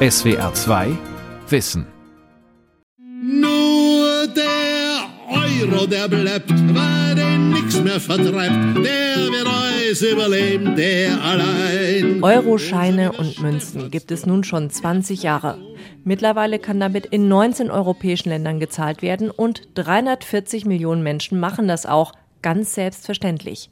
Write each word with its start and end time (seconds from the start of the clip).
SWR 0.00 0.54
2 0.54 0.96
Wissen. 1.48 1.84
Nur 3.20 4.28
der 4.28 5.08
Euro, 5.28 5.88
der 5.88 6.06
bleibt, 6.06 6.50
weil 6.50 7.16
den 7.16 7.50
nix 7.50 7.80
mehr 7.80 7.98
vertreibt, 7.98 8.76
der 8.76 9.16
wird 9.16 9.48
alles 9.48 10.00
überleben, 10.02 10.76
der 10.76 11.20
allein. 11.20 12.22
Euroscheine 12.22 13.10
und 13.10 13.42
Münzen 13.42 13.90
gibt 13.90 14.12
es 14.12 14.24
nun 14.24 14.44
schon 14.44 14.70
20 14.70 15.24
Jahre. 15.24 15.58
Mittlerweile 16.04 16.60
kann 16.60 16.78
damit 16.78 17.06
in 17.06 17.26
19 17.26 17.68
europäischen 17.68 18.28
Ländern 18.28 18.60
gezahlt 18.60 19.02
werden 19.02 19.32
und 19.32 19.62
340 19.74 20.64
Millionen 20.64 21.02
Menschen 21.02 21.40
machen 21.40 21.66
das 21.66 21.86
auch 21.86 22.12
ganz 22.40 22.72
selbstverständlich. 22.72 23.68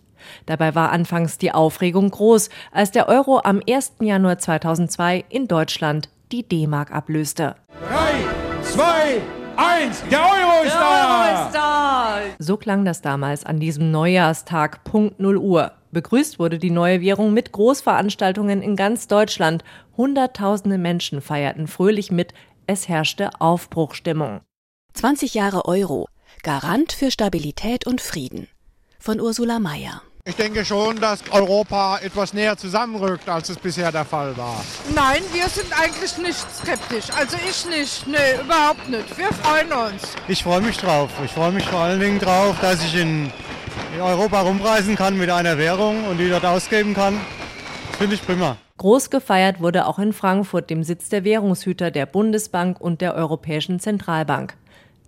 Dabei 0.46 0.74
war 0.74 0.90
anfangs 0.90 1.38
die 1.38 1.52
Aufregung 1.52 2.11
groß, 2.11 2.48
als 2.72 2.90
der 2.90 3.08
Euro 3.08 3.43
am 3.45 3.62
1. 3.68 3.93
Januar 4.00 4.38
2002 4.38 5.24
in 5.29 5.46
Deutschland 5.46 6.08
die 6.32 6.48
D-Mark 6.48 6.90
ablöste. 6.90 7.57
Drei, 7.89 8.62
zwei, 8.62 9.21
eins, 9.57 10.03
der 10.11 10.21
Euro 10.21 10.64
ist 10.64 10.75
da! 10.75 10.96
So 12.39 12.57
klang 12.57 12.84
das 12.84 13.00
damals 13.00 13.44
an 13.44 13.58
diesem 13.58 13.90
Neujahrstag 13.90 14.84
Punkt 14.84 15.20
0 15.20 15.36
Uhr. 15.39 15.72
Begrüßt 15.90 16.39
wurde 16.39 16.58
die 16.58 16.70
neue 16.70 17.00
Währung 17.00 17.32
mit 17.32 17.53
Großveranstaltungen 17.53 18.62
in 18.62 18.76
ganz 18.76 19.08
Deutschland. 19.08 19.64
Hunderttausende 19.96 20.79
Menschen 20.79 21.20
feierten 21.20 21.67
fröhlich 21.67 22.11
mit. 22.11 22.34
Es 22.67 22.89
herrschte 22.89 23.31
Aufbruchstimmung. 23.40 24.40
20 24.95 25.34
Jahre 25.34 25.64
Euro. 25.64 26.08
Garant 26.43 26.93
für 26.93 27.11
Stabilität 27.11 27.86
und 27.86 28.00
Frieden. 28.00 28.48
Von 28.98 29.20
Ursula 29.20 29.58
Mayer. 29.58 30.03
Ich 30.29 30.35
denke 30.35 30.64
schon, 30.64 30.96
dass 30.96 31.21
Europa 31.30 31.98
etwas 32.03 32.34
näher 32.34 32.56
zusammenrückt, 32.56 33.28
als 33.28 33.48
es 33.48 33.58
bisher 33.58 33.92
der 33.92 34.05
Fall 34.05 34.36
war. 34.36 34.61
Nein, 34.92 35.22
wir 35.33 35.48
sind 35.48 35.72
eigentlich 35.80 36.19
nicht 36.19 36.44
skeptisch. 36.53 37.17
Also 37.17 37.36
ich 37.48 37.64
nicht. 37.67 38.08
Nee, 38.08 38.42
überhaupt 38.44 38.89
nicht. 38.89 39.17
Wir 39.17 39.28
freuen 39.28 39.73
uns. 39.73 40.03
Ich 40.27 40.42
freue 40.42 40.62
mich 40.62 40.78
drauf. 40.78 41.11
Ich 41.25 41.31
freue 41.31 41.53
mich 41.53 41.64
vor 41.64 41.78
allen 41.78 42.01
Dingen 42.01 42.19
drauf, 42.19 42.56
dass 42.61 42.83
ich 42.83 42.97
in, 42.97 43.31
in 43.95 44.01
Europa 44.01 44.41
rumreisen 44.41 44.97
kann 44.97 45.17
mit 45.17 45.31
einer 45.31 45.59
Währung 45.59 46.05
und 46.09 46.19
die 46.19 46.29
dort 46.29 46.45
ausgeben 46.45 46.92
kann. 46.92 47.20
Das 47.91 47.98
finde 47.98 48.17
ich 48.17 48.27
prima. 48.27 48.56
Groß 48.79 49.11
gefeiert 49.11 49.61
wurde 49.61 49.86
auch 49.86 50.01
in 50.01 50.12
Frankfurt, 50.12 50.70
dem 50.70 50.83
Sitz 50.83 51.08
der 51.08 51.23
Währungshüter 51.23 51.92
der 51.92 52.05
Bundesbank 52.05 52.81
und 52.81 53.01
der 53.01 53.14
Europäischen 53.14 53.79
Zentralbank. 53.79 54.56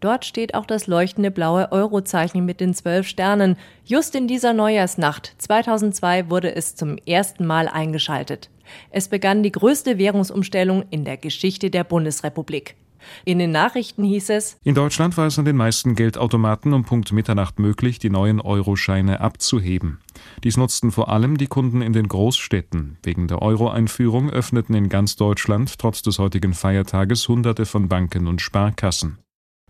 Dort 0.00 0.24
steht 0.24 0.54
auch 0.54 0.66
das 0.66 0.86
leuchtende 0.86 1.30
blaue 1.30 1.72
Eurozeichen 1.72 2.44
mit 2.44 2.60
den 2.60 2.74
zwölf 2.74 3.06
Sternen. 3.08 3.56
Just 3.84 4.14
in 4.14 4.28
dieser 4.28 4.52
Neujahrsnacht 4.52 5.34
2002 5.38 6.30
wurde 6.30 6.54
es 6.54 6.74
zum 6.74 6.98
ersten 7.06 7.46
Mal 7.46 7.68
eingeschaltet. 7.68 8.50
Es 8.90 9.08
begann 9.08 9.42
die 9.42 9.52
größte 9.52 9.98
Währungsumstellung 9.98 10.84
in 10.90 11.04
der 11.04 11.16
Geschichte 11.16 11.70
der 11.70 11.84
Bundesrepublik. 11.84 12.76
In 13.24 13.38
den 13.38 13.52
Nachrichten 13.52 14.04
hieß 14.04 14.30
es, 14.30 14.58
In 14.64 14.74
Deutschland 14.74 15.16
war 15.16 15.26
es 15.26 15.38
an 15.38 15.44
den 15.44 15.56
meisten 15.56 15.94
Geldautomaten 15.94 16.72
um 16.72 16.84
Punkt 16.84 17.12
Mitternacht 17.12 17.58
möglich, 17.58 17.98
die 17.98 18.10
neuen 18.10 18.40
Euroscheine 18.40 19.20
abzuheben. 19.20 20.00
Dies 20.44 20.56
nutzten 20.56 20.90
vor 20.90 21.08
allem 21.08 21.38
die 21.38 21.46
Kunden 21.46 21.80
in 21.80 21.92
den 21.92 22.08
Großstädten. 22.08 22.98
Wegen 23.02 23.28
der 23.28 23.40
Euro-Einführung 23.40 24.30
öffneten 24.30 24.74
in 24.74 24.88
ganz 24.88 25.16
Deutschland 25.16 25.78
trotz 25.78 26.02
des 26.02 26.18
heutigen 26.18 26.54
Feiertages 26.54 27.28
Hunderte 27.28 27.66
von 27.66 27.88
Banken 27.88 28.26
und 28.26 28.40
Sparkassen. 28.40 29.18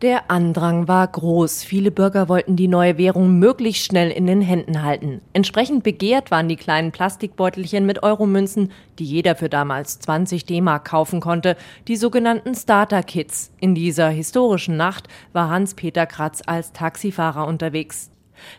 Der 0.01 0.31
Andrang 0.31 0.87
war 0.87 1.09
groß. 1.09 1.65
Viele 1.65 1.91
Bürger 1.91 2.29
wollten 2.29 2.55
die 2.55 2.69
neue 2.69 2.99
Währung 2.99 3.41
möglichst 3.41 3.85
schnell 3.85 4.13
in 4.13 4.29
den 4.29 4.41
Händen 4.41 4.85
halten. 4.85 5.21
Entsprechend 5.33 5.83
begehrt 5.83 6.31
waren 6.31 6.49
die 6.49 6.55
kleinen 6.55 6.93
Plastikbeutelchen 6.93 7.85
mit 7.85 8.05
Euromünzen, 8.05 8.71
die 9.01 9.05
jeder 9.05 9.35
für 9.35 9.49
damals 9.49 9.99
20 9.99 10.45
D-Mark 10.45 10.85
kaufen 10.85 11.21
konnte, 11.21 11.57
die 11.89 11.97
sogenannten 11.97 12.55
Starter-Kits. 12.55 13.51
In 13.59 13.75
dieser 13.75 14.09
historischen 14.09 14.77
Nacht 14.77 15.09
war 15.33 15.51
Hans-Peter 15.51 16.07
Kratz 16.07 16.43
als 16.47 16.73
Taxifahrer 16.73 17.49
unterwegs. 17.49 18.13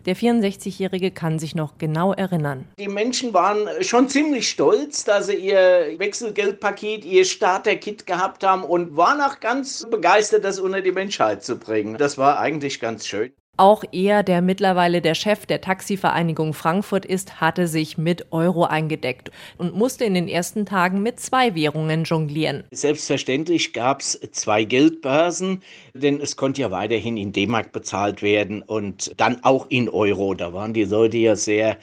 Der 0.06 0.16
64-Jährige 0.16 1.12
kann 1.12 1.40
sich 1.40 1.56
noch 1.56 1.78
genau 1.78 2.14
erinnern. 2.14 2.66
Die 2.78 2.88
Menschen 2.88 3.34
waren 3.34 3.68
schon 3.82 4.10
ziemlich 4.10 4.50
stolz, 4.50 5.04
dass 5.04 5.28
sie 5.28 5.36
ihr 5.36 5.96
Wechselgeldpaket, 5.98 7.06
ihr 7.06 7.26
Starter-Kit 7.26 8.06
gehabt 8.06 8.44
haben 8.44 8.64
und 8.64 8.98
waren 8.98 9.22
auch 9.22 9.40
ganz 9.40 9.88
begeistert, 9.90 10.44
das 10.44 10.60
unter 10.60 10.82
die 10.82 10.92
Menschheit 10.92 11.44
zu 11.44 11.58
bringen. 11.58 11.98
Das 11.98 12.18
war 12.18 12.40
eigentlich 12.40 12.80
ganz 12.80 13.08
schön. 13.08 13.32
Auch 13.60 13.84
er, 13.92 14.24
der 14.24 14.42
mittlerweile 14.42 15.02
der 15.02 15.16
Chef 15.16 15.46
der 15.46 15.60
Taxivereinigung 15.60 16.54
Frankfurt 16.54 17.06
ist, 17.06 17.42
hatte 17.42 17.68
sich 17.68 17.98
mit 17.98 18.32
Euro 18.32 18.64
eingedeckt 18.64 19.32
und 19.58 19.76
musste 19.76 20.06
in 20.06 20.14
den 20.14 20.30
ersten 20.30 20.66
Tagen 20.66 21.04
mit 21.04 21.20
zwei 21.20 21.56
Währungen 21.56 22.06
jonglieren. 22.06 22.64
Selbstverständlich 22.72 23.74
gab 23.74 24.00
es 24.00 24.18
zwei 24.32 24.64
Geldbörsen, 24.64 25.62
denn 25.94 26.22
es 26.22 26.38
konnte 26.38 26.62
ja 26.62 26.72
weiterhin 26.72 27.18
in 27.18 27.34
D-Mark 27.34 27.74
bezahlt 27.74 28.22
werden 28.22 28.62
und 28.62 29.12
dann 29.18 29.44
auch 29.44 29.66
in 29.68 29.90
Euro. 29.90 30.36
Da 30.36 30.54
waren 30.54 30.74
die 30.74 30.86
Leute 30.86 31.18
ja 31.18 31.36
sehr 31.36 31.76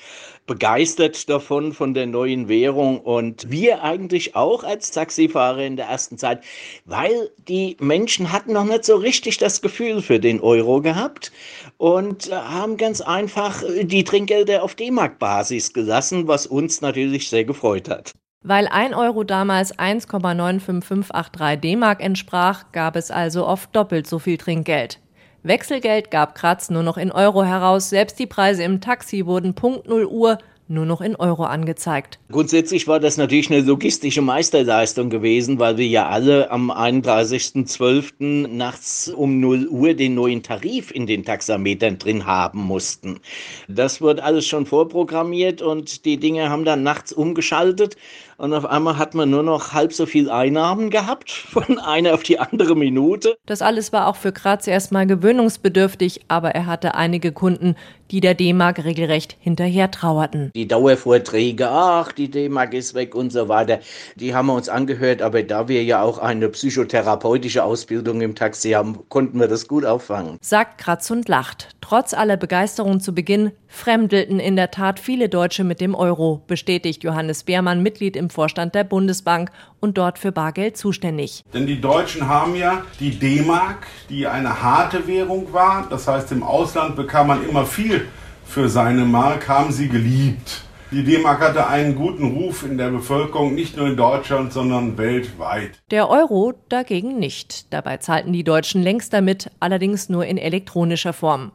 begeistert 0.47 1.29
davon, 1.29 1.73
von 1.73 1.95
der 1.95 2.07
neuen 2.07 2.49
Währung 2.49 3.01
und 3.01 3.51
wir 3.51 3.83
eigentlich 3.83 4.37
auch 4.37 4.65
als 4.65 4.91
Taxifahrer 4.91 5.65
in 5.65 5.77
der 5.77 5.87
ersten 5.87 6.19
Zeit, 6.19 6.43
weil 6.85 7.31
die 7.49 7.77
Menschen 7.81 8.33
hatten 8.33 8.53
noch 8.53 8.65
nicht 8.65 8.85
so 8.85 8.97
richtig 8.97 9.39
das 9.39 9.61
Gefühl 9.61 10.03
für 10.03 10.21
den 10.21 10.41
Euro 10.41 10.81
gehabt 10.81 11.33
und 11.77 12.31
haben 12.33 12.77
ganz 12.77 13.01
einfach 13.01 13.63
die 13.83 14.05
Trinkgelder 14.05 14.63
auf 14.63 14.75
D-Mark-Basis 14.75 15.73
gelassen, 15.73 16.29
was 16.29 16.47
uns 16.47 16.81
natürlich 16.81 17.29
sehr 17.29 17.45
gefreut 17.45 17.89
hat. 17.89 18.13
Weil 18.43 18.69
1 18.69 18.95
Euro 18.95 19.25
damals 19.25 19.77
1,95583 19.77 21.57
D-Mark 21.57 22.01
entsprach, 22.01 22.71
gab 22.71 22.95
es 22.95 23.11
also 23.11 23.45
oft 23.45 23.75
doppelt 23.75 24.07
so 24.07 24.21
viel 24.21 24.39
Trinkgeld. 24.39 25.01
Wechselgeld 25.47 26.11
gab 26.11 26.35
Kratz 26.35 26.71
nur 26.71 26.83
noch 26.83 26.97
in 26.97 27.13
Euro 27.13 27.45
heraus, 27.45 27.91
selbst 27.91 28.19
die 28.19 28.27
Preise 28.27 28.65
im 28.65 28.81
Taxi 28.81 29.27
wurden 29.27 29.55
Punkt 29.55 29.89
0 29.89 30.05
Uhr 30.07 30.39
nur 30.69 30.85
noch 30.85 31.01
in 31.01 31.15
Euro 31.15 31.45
angezeigt. 31.45 32.19
Grundsätzlich 32.31 32.89
war 32.89 32.99
das 32.99 33.17
natürlich 33.17 33.51
eine 33.51 33.61
logistische 33.61 34.23
Meisterleistung 34.23 35.11
gewesen, 35.11 35.61
weil 35.61 35.77
wir 35.77 35.87
ja 35.87 36.09
alle 36.09 36.51
am 36.51 36.73
31.12. 36.73 38.49
nachts 38.49 39.09
um 39.09 39.39
0 39.39 39.69
Uhr 39.69 39.95
den 39.95 40.17
neuen 40.17 40.43
Tarif 40.43 40.91
in 40.91 41.07
den 41.07 41.25
Taxametern 41.25 41.99
drin 41.99 42.27
haben 42.27 42.63
mussten. 42.63 43.21
Das 43.69 44.01
wurde 44.01 44.25
alles 44.25 44.47
schon 44.47 44.67
vorprogrammiert 44.67 45.63
und 45.63 46.05
die 46.05 46.17
Dinge 46.17 46.51
haben 46.51 46.65
dann 46.65 46.83
nachts 46.83 47.13
umgeschaltet 47.13 47.97
und 48.39 48.53
auf 48.53 48.67
einmal 48.67 48.99
hat 48.99 49.15
man 49.15 49.31
nur 49.31 49.43
noch 49.43 49.73
halb 49.73 49.93
so 49.93 50.07
viel 50.07 50.31
Einnahmen 50.31 50.91
gehabt 50.91 51.31
von 51.51 51.79
einer 51.79 52.15
auf 52.15 52.23
die 52.23 52.39
andere 52.39 52.77
Minute. 52.77 53.37
Das 53.47 53.63
alles 53.63 53.93
war 53.93 54.07
auch 54.07 54.17
für 54.17 54.33
Kratz 54.33 54.67
erstmal 54.67 55.07
gewöhnungsbedürftig, 55.07 56.23
aber 56.29 56.51
er 56.51 56.67
hatte 56.67 56.95
einige 56.95 57.33
Kunden, 57.33 57.77
die 58.11 58.21
der 58.21 58.35
D-Mark 58.35 58.85
regelrecht 58.85 59.37
hinterher 59.41 59.91
trauerten. 59.91 60.51
Die 60.55 60.69
Dauervorträge, 60.69 61.69
ach, 61.69 62.13
die 62.13 62.31
D-Mark 62.31 62.75
ist 62.75 62.95
weg 62.95 63.15
und 63.15 63.33
so 63.33 63.49
weiter, 63.49 63.81
die 64.15 64.35
haben 64.35 64.47
wir 64.47 64.55
uns 64.55 64.69
angehört, 64.69 65.23
aber 65.23 65.43
da 65.43 65.69
wir 65.69 65.83
ja 65.83 66.03
auch 66.03 66.19
eine 66.19 66.49
psychotherapeutische 66.49 67.65
Ausbildung 67.65 68.21
im 68.21 68.35
Taxi 68.35 68.71
haben, 68.71 69.01
konnten 69.09 69.41
wir 69.41 69.49
das 69.49 69.67
gut 69.67 69.85
auffangen. 69.85 70.39
Sagt 70.41 70.79
Kratz 70.79 71.11
und 71.11 71.29
lacht. 71.29 71.69
Trotz 71.81 72.15
aller 72.15 72.37
Begeisterung 72.37 73.01
zu 73.01 73.15
Beginn 73.15 73.53
fremdelten 73.69 74.41
in 74.41 74.57
der 74.57 74.71
Tat 74.71 74.99
viele 74.99 75.29
Deutsche 75.29 75.65
mit 75.65 75.81
dem 75.81 75.95
Euro, 75.95 76.43
bestätigt 76.47 77.05
Johannes 77.05 77.45
Beermann, 77.45 77.83
Mitglied 77.83 78.17
im 78.17 78.26
Vorstand 78.31 78.75
der 78.75 78.85
Bundesbank 78.85 79.51
und 79.81 79.99
dort 79.99 80.19
für 80.19 80.33
Bargeld 80.33 80.77
zuständig. 80.77 81.43
Denn 81.53 81.67
die 81.67 81.81
Deutschen 81.81 82.29
haben 82.29 82.55
ja 82.55 82.83
die 83.01 83.19
D-Mark, 83.19 83.87
die 84.09 84.27
eine 84.27 84.63
harte 84.63 85.07
Währung 85.07 85.53
war. 85.53 85.87
Das 85.89 86.09
heißt, 86.09 86.33
im 86.33 86.43
Ausland 86.43 86.97
bekam 86.97 87.29
man 87.29 87.49
immer 87.49 87.65
viel 87.65 88.09
für 88.45 88.69
seine 88.69 89.05
Mark, 89.05 89.49
haben 89.49 89.73
sie 89.73 89.89
geliebt. 89.89 90.63
Die 90.93 91.03
D-Mark 91.03 91.41
hatte 91.41 91.67
einen 91.67 91.97
guten 91.97 92.37
Ruf 92.37 92.63
in 92.63 92.79
der 92.79 92.91
Bevölkerung, 92.91 93.57
nicht 93.57 93.77
nur 93.77 93.89
in 93.89 93.97
Deutschland, 93.97 94.53
sondern 94.53 94.97
weltweit. 94.97 95.83
Der 95.91 96.09
Euro 96.09 96.55
dagegen 96.69 97.19
nicht. 97.19 97.73
Dabei 97.73 97.97
zahlten 97.97 98.33
die 98.33 98.45
Deutschen 98.45 98.83
längst 98.83 99.13
damit, 99.13 99.51
allerdings 99.59 100.09
nur 100.09 100.25
in 100.25 100.39
elektronischer 100.39 101.13
Form. 101.13 101.51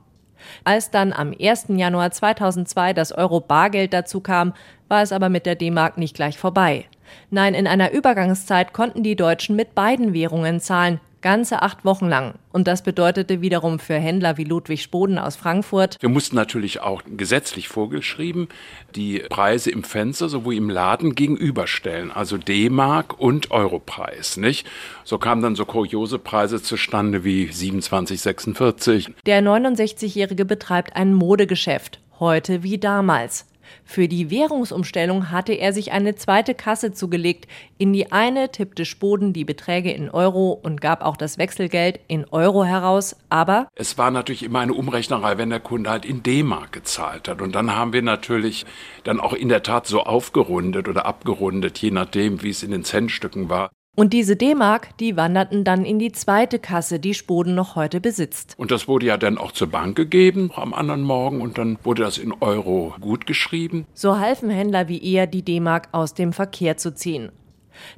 Als 0.64 0.92
dann 0.92 1.14
am 1.14 1.34
1. 1.40 1.66
Januar 1.70 2.12
2002 2.12 2.94
das 2.94 3.12
Euro-Bargeld 3.12 3.94
dazu 3.94 4.22
kam, 4.22 4.54
war 4.88 5.02
es 5.02 5.12
aber 5.12 5.30
mit 5.30 5.46
der 5.46 5.56
D-Mark 5.56 5.98
nicht 5.98 6.16
gleich 6.16 6.38
vorbei. 6.38 6.86
Nein, 7.30 7.54
in 7.54 7.68
einer 7.68 7.92
Übergangszeit 7.92 8.74
konnten 8.74 9.04
die 9.04 9.16
Deutschen 9.16 9.56
mit 9.56 9.76
beiden 9.76 10.14
Währungen 10.14 10.60
zahlen, 10.60 11.00
ganze 11.22 11.62
acht 11.62 11.86
Wochen 11.86 12.08
lang. 12.08 12.36
Und 12.52 12.68
das 12.68 12.84
bedeutete 12.84 13.42
wiederum 13.42 13.80
für 13.80 13.96
Händler 13.96 14.38
wie 14.38 14.44
Ludwig 14.44 14.82
Spoden 14.82 15.18
aus 15.18 15.36
Frankfurt. 15.36 15.98
Wir 16.00 16.10
mussten 16.10 16.36
natürlich 16.36 16.82
auch 16.82 17.02
gesetzlich 17.06 17.68
vorgeschrieben 17.68 18.48
die 18.96 19.20
Preise 19.30 19.72
im 19.72 19.84
Fenster 19.84 20.30
sowohl 20.30 20.56
im 20.56 20.70
Laden 20.70 21.16
gegenüberstellen, 21.16 22.12
also 22.12 22.38
D-Mark 22.38 23.20
und 23.20 23.52
Europreis, 23.52 24.38
nicht? 24.38 24.68
So 25.04 25.18
kamen 25.18 25.42
dann 25.42 25.56
so 25.56 25.66
kuriose 25.66 26.20
Preise 26.20 26.62
zustande 26.62 27.24
wie 27.24 27.48
27,46. 27.48 29.14
Der 29.26 29.42
69-Jährige 29.42 30.46
betreibt 30.46 30.96
ein 30.96 31.14
Modegeschäft, 31.14 32.00
heute 32.20 32.64
wie 32.64 32.78
damals. 32.78 33.46
Für 33.84 34.08
die 34.08 34.30
Währungsumstellung 34.30 35.32
hatte 35.32 35.54
er 35.54 35.74
sich 35.74 35.92
eine 35.92 36.16
zweite 36.16 36.54
Kasse 36.56 36.92
zugelegt. 36.92 37.48
In 37.78 37.94
die 37.94 38.12
eine 38.12 38.52
tippte 38.52 38.86
Spoden 38.86 39.34
die 39.34 39.46
Beträge 39.46 39.92
in 39.92 40.10
Euro 40.10 40.52
und 40.52 40.82
gab 40.82 41.02
auch 41.02 41.18
das 41.18 41.38
Wechselgeld 41.38 42.00
in 42.08 42.26
Euro 42.32 42.64
heraus, 42.64 43.16
aber 43.30 43.68
es 43.76 43.98
war 43.98 44.12
natürlich 44.12 44.44
immer 44.44 44.60
eine 44.60 44.74
Umrechnerei, 44.74 45.38
wenn 45.38 45.50
der 45.50 45.60
Kunde 45.60 45.90
halt 45.90 46.06
in 46.06 46.24
D-Mark 46.24 46.72
gezahlt 46.72 47.28
hat. 47.28 47.42
Und 47.42 47.56
dann 47.56 47.76
haben 47.76 47.94
wir 47.94 48.02
natürlich 48.02 48.66
dann 49.04 49.20
auch 49.20 49.34
in 49.34 49.50
der 49.50 49.64
Tat 49.64 49.88
so 49.88 50.02
aufgerundet 50.02 50.88
oder 50.88 51.06
abgerundet, 51.06 51.78
je 51.80 51.92
nachdem, 51.92 52.44
wie 52.44 52.50
es 52.50 52.64
in 52.64 52.72
den 52.72 52.84
Centstücken 52.84 53.50
war. 53.50 53.72
Und 53.98 54.14
diese 54.14 54.38
D-Mark, 54.38 54.98
die 55.00 55.18
wanderten 55.18 55.66
dann 55.66 55.84
in 55.84 56.00
die 56.00 56.14
zweite 56.14 56.60
Kasse, 56.60 56.98
die 56.98 57.14
Spoden 57.14 57.56
noch 57.56 57.76
heute 57.76 58.00
besitzt. 58.00 58.54
Und 58.58 58.72
das 58.72 58.88
wurde 58.88 59.08
ja 59.08 59.18
dann 59.18 59.38
auch 59.38 59.52
zur 59.52 59.68
Bank 59.68 59.98
gegeben 59.98 60.50
am 60.56 60.74
anderen 60.74 61.02
Morgen 61.02 61.42
und 61.42 61.58
dann 61.58 61.78
wurde 61.84 62.04
das 62.04 62.18
in 62.18 62.32
Euro 62.40 62.96
gut 63.02 63.28
geschrieben. 63.28 63.86
So 63.94 64.18
halfen 64.18 64.50
Händler 64.50 64.88
wie 64.88 65.04
er, 65.04 65.28
die 65.28 65.44
D-Mark 65.44 65.90
aus 65.92 66.14
dem 66.14 66.32
Verkehr 66.32 66.78
zu 66.78 66.96
ziehen. 66.96 67.34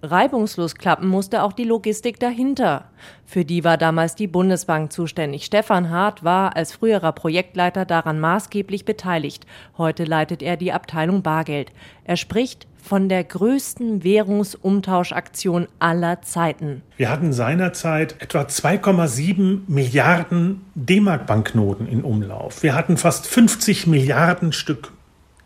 Reibungslos 0.01 0.75
klappen 0.75 1.07
musste 1.07 1.43
auch 1.43 1.53
die 1.53 1.63
Logistik 1.63 2.19
dahinter. 2.19 2.85
Für 3.25 3.45
die 3.45 3.63
war 3.63 3.77
damals 3.77 4.15
die 4.15 4.27
Bundesbank 4.27 4.91
zuständig. 4.91 5.45
Stefan 5.45 5.89
Hart 5.89 6.23
war 6.23 6.55
als 6.55 6.73
früherer 6.73 7.11
Projektleiter 7.11 7.85
daran 7.85 8.19
maßgeblich 8.19 8.85
beteiligt. 8.85 9.45
Heute 9.77 10.03
leitet 10.03 10.41
er 10.41 10.57
die 10.57 10.71
Abteilung 10.71 11.23
Bargeld. 11.23 11.71
Er 12.03 12.17
spricht 12.17 12.67
von 12.83 13.07
der 13.07 13.23
größten 13.23 14.03
Währungsumtauschaktion 14.03 15.67
aller 15.79 16.21
Zeiten. 16.21 16.81
Wir 16.97 17.09
hatten 17.09 17.31
seinerzeit 17.31 18.21
etwa 18.21 18.41
2,7 18.41 19.61
Milliarden 19.67 20.65
D-Mark-Banknoten 20.75 21.87
in 21.87 22.03
Umlauf. 22.03 22.61
Wir 22.61 22.75
hatten 22.75 22.97
fast 22.97 23.25
50 23.25 23.87
Milliarden 23.87 24.51
Stück 24.51 24.91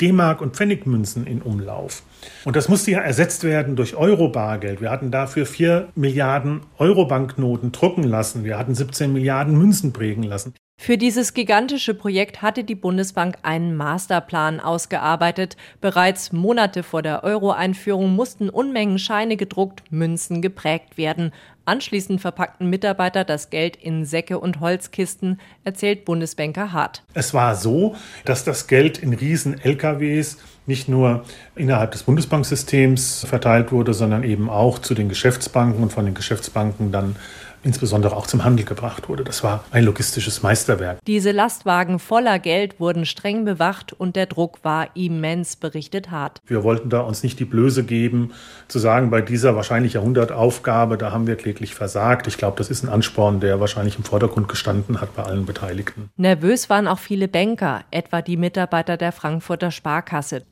D-Mark 0.01 0.41
und 0.41 0.55
Pfennigmünzen 0.55 1.27
in 1.27 1.41
Umlauf. 1.43 2.01
Und 2.45 2.55
das 2.55 2.69
musste 2.69 2.91
ja 2.91 2.99
ersetzt 2.99 3.43
werden 3.43 3.75
durch 3.75 3.95
Euro-Bargeld. 3.95 4.81
Wir 4.81 4.89
hatten 4.89 5.11
dafür 5.11 5.45
4 5.45 5.89
Milliarden 5.95 6.61
Euro-Banknoten 6.77 7.71
drucken 7.71 8.03
lassen. 8.03 8.43
Wir 8.43 8.57
hatten 8.57 8.75
17 8.75 9.11
Milliarden 9.11 9.57
Münzen 9.57 9.93
prägen 9.93 10.23
lassen. 10.23 10.53
Für 10.79 10.97
dieses 10.97 11.33
gigantische 11.33 11.95
Projekt 11.95 12.43
hatte 12.43 12.63
die 12.63 12.75
Bundesbank 12.75 13.39
einen 13.41 13.75
Masterplan 13.75 14.59
ausgearbeitet. 14.59 15.57
Bereits 15.81 16.31
Monate 16.31 16.83
vor 16.83 17.01
der 17.01 17.23
Euro-Einführung 17.23 18.15
mussten 18.15 18.49
Unmengen 18.49 18.99
Scheine 18.99 19.37
gedruckt, 19.37 19.83
Münzen 19.91 20.41
geprägt 20.41 20.97
werden. 20.97 21.33
Anschließend 21.65 22.21
verpackten 22.21 22.69
Mitarbeiter 22.69 23.25
das 23.25 23.49
Geld 23.49 23.75
in 23.75 24.05
Säcke 24.05 24.39
und 24.39 24.59
Holzkisten, 24.59 25.41
erzählt 25.63 26.05
Bundesbanker 26.05 26.71
Hart. 26.71 27.03
Es 27.13 27.33
war 27.33 27.55
so, 27.55 27.95
dass 28.23 28.45
das 28.45 28.67
Geld 28.67 28.99
in 28.99 29.13
riesen 29.13 29.59
LKWs 29.59 30.37
nicht 30.67 30.87
nur 30.87 31.23
innerhalb 31.55 31.91
des 31.91 32.03
Bundesbanksystems 32.03 33.25
verteilt 33.27 33.71
wurde, 33.71 33.93
sondern 33.93 34.23
eben 34.23 34.49
auch 34.49 34.79
zu 34.79 34.93
den 34.93 35.09
Geschäftsbanken 35.09 35.81
und 35.81 35.91
von 35.91 36.05
den 36.05 36.13
Geschäftsbanken 36.13 36.91
dann 36.91 37.15
insbesondere 37.63 38.15
auch 38.15 38.27
zum 38.27 38.43
Handel 38.43 38.65
gebracht 38.65 39.09
wurde. 39.09 39.23
Das 39.23 39.43
war 39.43 39.63
ein 39.71 39.83
logistisches 39.83 40.43
Meisterwerk. 40.43 40.99
Diese 41.05 41.31
Lastwagen 41.31 41.99
voller 41.99 42.39
Geld 42.39 42.79
wurden 42.79 43.05
streng 43.05 43.45
bewacht 43.45 43.93
und 43.93 44.15
der 44.15 44.25
Druck 44.25 44.59
war 44.63 44.95
immens, 44.95 45.55
berichtet 45.55 46.11
Hart. 46.11 46.39
Wir 46.45 46.63
wollten 46.63 46.89
da 46.89 47.01
uns 47.01 47.23
nicht 47.23 47.39
die 47.39 47.45
Blöße 47.45 47.83
geben, 47.83 48.31
zu 48.67 48.79
sagen, 48.79 49.09
bei 49.09 49.21
dieser 49.21 49.55
wahrscheinlich 49.55 49.93
Jahrhundertaufgabe, 49.93 50.97
da 50.97 51.11
haben 51.11 51.27
wir 51.27 51.35
kläglich 51.35 51.75
versagt. 51.75 52.27
Ich 52.27 52.37
glaube, 52.37 52.57
das 52.57 52.69
ist 52.69 52.83
ein 52.83 52.89
Ansporn, 52.89 53.39
der 53.39 53.59
wahrscheinlich 53.59 53.97
im 53.97 54.03
Vordergrund 54.03 54.47
gestanden 54.47 55.01
hat 55.01 55.15
bei 55.15 55.23
allen 55.23 55.45
Beteiligten. 55.45 56.09
Nervös 56.15 56.69
waren 56.69 56.87
auch 56.87 56.99
viele 56.99 57.27
Banker, 57.27 57.83
etwa 57.91 58.21
die 58.21 58.37
Mitarbeiter 58.37 58.97
der 58.97 59.11
Frankfurter 59.11 59.71
Sparkasse. 59.71 60.43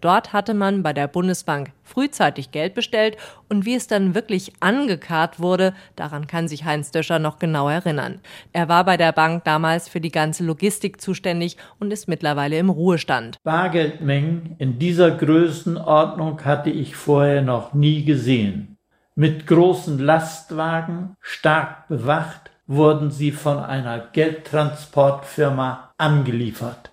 Dort 0.00 0.32
hatte 0.32 0.54
man 0.54 0.82
bei 0.82 0.92
der 0.92 1.08
Bundesbank 1.08 1.72
frühzeitig 1.84 2.50
Geld 2.50 2.74
bestellt 2.74 3.16
und 3.48 3.66
wie 3.66 3.74
es 3.74 3.86
dann 3.86 4.14
wirklich 4.14 4.52
angekarrt 4.60 5.40
wurde, 5.40 5.74
daran 5.96 6.26
kann 6.26 6.48
sich 6.48 6.64
Heinz 6.64 6.90
Döscher 6.90 7.18
noch 7.18 7.38
genau 7.38 7.68
erinnern. 7.68 8.20
Er 8.52 8.68
war 8.68 8.84
bei 8.84 8.96
der 8.96 9.12
Bank 9.12 9.44
damals 9.44 9.88
für 9.88 10.00
die 10.00 10.10
ganze 10.10 10.44
Logistik 10.44 11.00
zuständig 11.00 11.56
und 11.78 11.92
ist 11.92 12.08
mittlerweile 12.08 12.58
im 12.58 12.70
Ruhestand. 12.70 13.38
Bargeldmengen 13.42 14.56
in 14.58 14.78
dieser 14.78 15.10
Größenordnung 15.10 16.44
hatte 16.44 16.70
ich 16.70 16.96
vorher 16.96 17.42
noch 17.42 17.74
nie 17.74 18.04
gesehen. 18.04 18.78
Mit 19.14 19.46
großen 19.46 19.98
Lastwagen, 19.98 21.16
stark 21.20 21.86
bewacht, 21.88 22.50
wurden 22.66 23.10
sie 23.10 23.30
von 23.30 23.58
einer 23.58 23.98
Geldtransportfirma 23.98 25.92
angeliefert. 25.98 26.91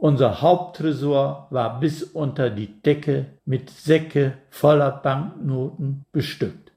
Unser 0.00 0.40
Haupttresor 0.40 1.46
war 1.50 1.78
bis 1.78 2.02
unter 2.02 2.48
die 2.48 2.80
Decke 2.80 3.26
mit 3.44 3.68
Säcke 3.68 4.32
voller 4.48 4.90
Banknoten 4.90 6.06
bestückt. 6.10 6.72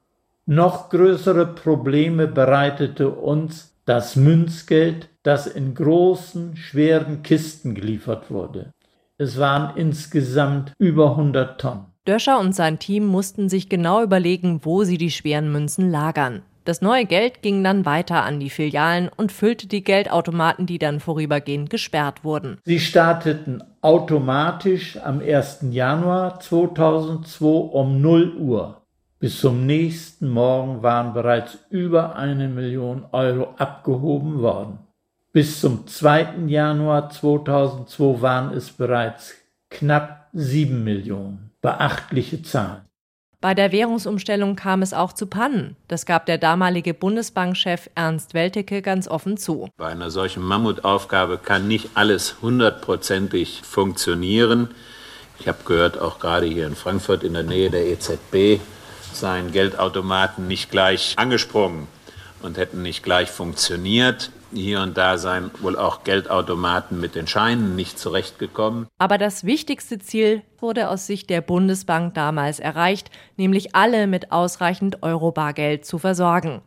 Noch 0.46 0.90
größere 0.90 1.46
Probleme 1.46 2.28
bereitete 2.28 3.08
uns 3.08 3.78
das 3.86 4.18
Münzgeld, 4.18 5.08
das 5.24 5.48
in 5.48 5.74
großen, 5.74 6.58
schweren 6.58 7.24
Kisten 7.24 7.75
geliefert 7.75 8.30
wurde. 8.30 8.74
Es 9.18 9.40
waren 9.40 9.78
insgesamt 9.78 10.74
über 10.78 11.12
100 11.12 11.62
Tonnen. 11.62 11.86
Döscher 12.06 12.42
und 12.42 12.54
sein 12.54 12.78
Team 12.78 13.06
mussten 13.06 13.48
sich 13.48 13.69
genau 13.69 14.04
überlegen, 14.04 14.60
wo 14.64 14.84
sie 14.84 14.98
die 14.98 15.12
schweren 15.12 15.50
Münzen 15.50 15.90
lagern. 15.90 16.42
Das 16.65 16.81
neue 16.81 17.06
Geld 17.06 17.42
ging 17.42 17.62
dann 17.63 17.86
weiter 17.86 18.24
an 18.24 18.39
die 18.39 18.50
Filialen 18.50 19.10
und 19.10 19.33
füllte 19.33 19.68
die 19.68 19.83
Geldautomaten, 19.83 20.65
die 20.65 20.80
dann 20.80 21.01
vorübergehend 21.01 21.69
gesperrt 21.69 22.24
wurden. 22.24 22.57
Sie 22.63 22.80
starteten 22.80 23.62
automatisch 23.81 24.98
am 24.98 25.19
1. 25.19 25.65
Januar 25.71 26.39
2002 26.39 27.45
um 27.45 28.01
0 28.01 28.38
Uhr. 28.38 28.81
Bis 29.19 29.39
zum 29.39 29.65
nächsten 29.65 30.30
Morgen 30.30 30.83
waren 30.83 31.13
bereits 31.13 31.57
über 31.69 32.15
eine 32.15 32.48
Million 32.48 33.06
Euro 33.12 33.56
abgehoben 33.57 34.42
worden. 34.42 34.80
Bis 35.33 35.59
zum 35.59 35.88
2. 35.88 36.45
Januar 36.48 37.09
2002 37.09 38.21
waren 38.21 38.54
es 38.54 38.71
bereits 38.71 39.33
knapp 39.69 40.30
7 40.33 40.83
Millionen. 40.83 41.51
Beachtliche 41.62 42.42
Zahlen. 42.42 42.83
Bei 43.44 43.54
der 43.54 43.74
Währungsumstellung 43.74 44.56
kam 44.56 44.81
es 44.84 44.94
auch 44.94 45.12
zu 45.12 45.28
Pannen. 45.28 45.75
Das 45.90 46.06
gab 46.06 46.25
der 46.28 46.38
damalige 46.38 46.94
Bundesbankchef 46.94 47.90
Ernst 47.94 48.34
Weltecke 48.34 48.81
ganz 48.81 49.10
offen 49.10 49.36
zu. 49.36 49.68
Bei 49.75 49.88
einer 49.90 50.12
solchen 50.12 50.42
Mammutaufgabe 50.42 51.40
kann 51.40 51.68
nicht 51.68 51.90
alles 51.95 52.38
hundertprozentig 52.42 53.60
funktionieren. 53.62 54.69
Ich 55.40 55.50
habe 55.50 55.57
gehört, 55.66 56.00
auch 56.00 56.19
gerade 56.19 56.45
hier 56.45 56.66
in 56.66 56.78
Frankfurt 56.78 57.25
in 57.25 57.34
der 57.34 57.44
Nähe 57.44 57.69
der 57.69 57.86
EZB 57.86 58.62
seien 59.12 59.51
Geldautomaten 59.51 60.48
nicht 60.48 60.72
gleich 60.72 61.16
angesprungen 61.18 61.90
und 62.42 62.57
hätten 62.57 62.81
nicht 62.81 63.04
gleich 63.04 63.30
funktioniert. 63.30 64.31
Hier 64.54 64.81
und 64.81 64.98
da 64.98 65.18
seien 65.18 65.50
wohl 65.62 65.78
auch 65.78 66.04
Geldautomaten 66.04 67.00
mit 67.00 67.16
den 67.16 67.28
Scheinen 67.28 67.76
nicht 67.76 67.98
zurechtgekommen. 67.98 68.88
Aber 69.00 69.18
das 69.18 69.45
wichtigste 69.45 69.98
Ziel 69.98 70.44
wurde 70.60 70.90
aus 70.90 71.07
Sicht 71.07 71.30
der 71.30 71.42
Bundesbank 71.42 72.14
damals 72.14 72.60
erreicht, 72.60 73.10
nämlich 73.36 73.76
alle 73.76 74.06
mit 74.06 74.31
ausreichend 74.31 75.02
Euro-Bargeld 75.02 75.86
zu 75.86 75.98
versorgen. 75.98 76.62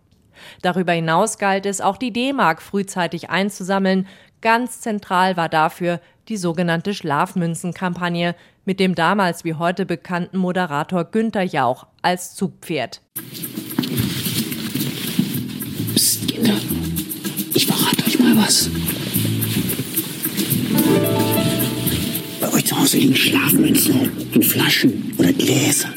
Darüber 0.63 0.93
hinaus 0.93 1.39
galt 1.39 1.65
es, 1.65 1.81
auch 1.81 1.97
die 1.97 2.13
D-Mark 2.13 2.61
frühzeitig 2.61 3.31
einzusammeln. 3.31 4.07
Ganz 4.43 4.81
zentral 4.81 5.37
war 5.37 5.49
dafür 5.49 6.01
die 6.29 6.37
sogenannte 6.37 6.93
Schlafmünzenkampagne 6.93 8.35
mit 8.65 8.81
dem 8.81 8.95
damals 8.95 9.45
wie 9.45 9.55
heute 9.55 9.87
bekannten 9.87 10.39
Moderator 10.39 11.05
Günter 11.05 11.43
Jauch 11.43 11.87
als 12.03 12.35
Zugpferd. 12.35 13.01
Psst, 15.95 16.29
Kinder, 16.29 16.55
was. 18.37 18.71
Bei 22.41 22.53
euch 22.53 22.65
zu 22.65 22.79
Hause 22.79 22.99
liegen 22.99 23.17
Schlafmünzen 23.17 24.11
in 24.33 24.43
Flaschen 24.43 25.13
oder 25.19 25.33
Gläser. 25.33 25.93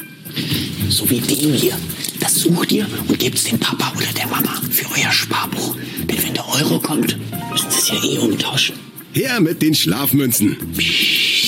So 0.89 1.09
wie 1.09 1.19
dem 1.19 1.53
hier. 1.53 1.77
Das 2.19 2.35
sucht 2.35 2.71
ihr 2.71 2.85
und 3.07 3.17
gebt's 3.19 3.45
dem 3.45 3.59
Papa 3.59 3.93
oder 3.95 4.07
der 4.17 4.27
Mama 4.27 4.61
für 4.69 4.85
euer 4.91 5.11
Sparbuch. 5.11 5.75
Denn 5.99 6.23
wenn 6.23 6.33
der 6.33 6.47
Euro 6.49 6.79
kommt, 6.79 7.17
müssen 7.51 7.71
sie 7.71 7.79
es 7.79 7.89
ja 7.89 8.03
eh 8.03 8.17
umtauschen. 8.17 8.75
Her 9.13 9.39
mit 9.39 9.61
den 9.61 9.73
Schlafmünzen. 9.73 10.57
Psst. 10.77 11.38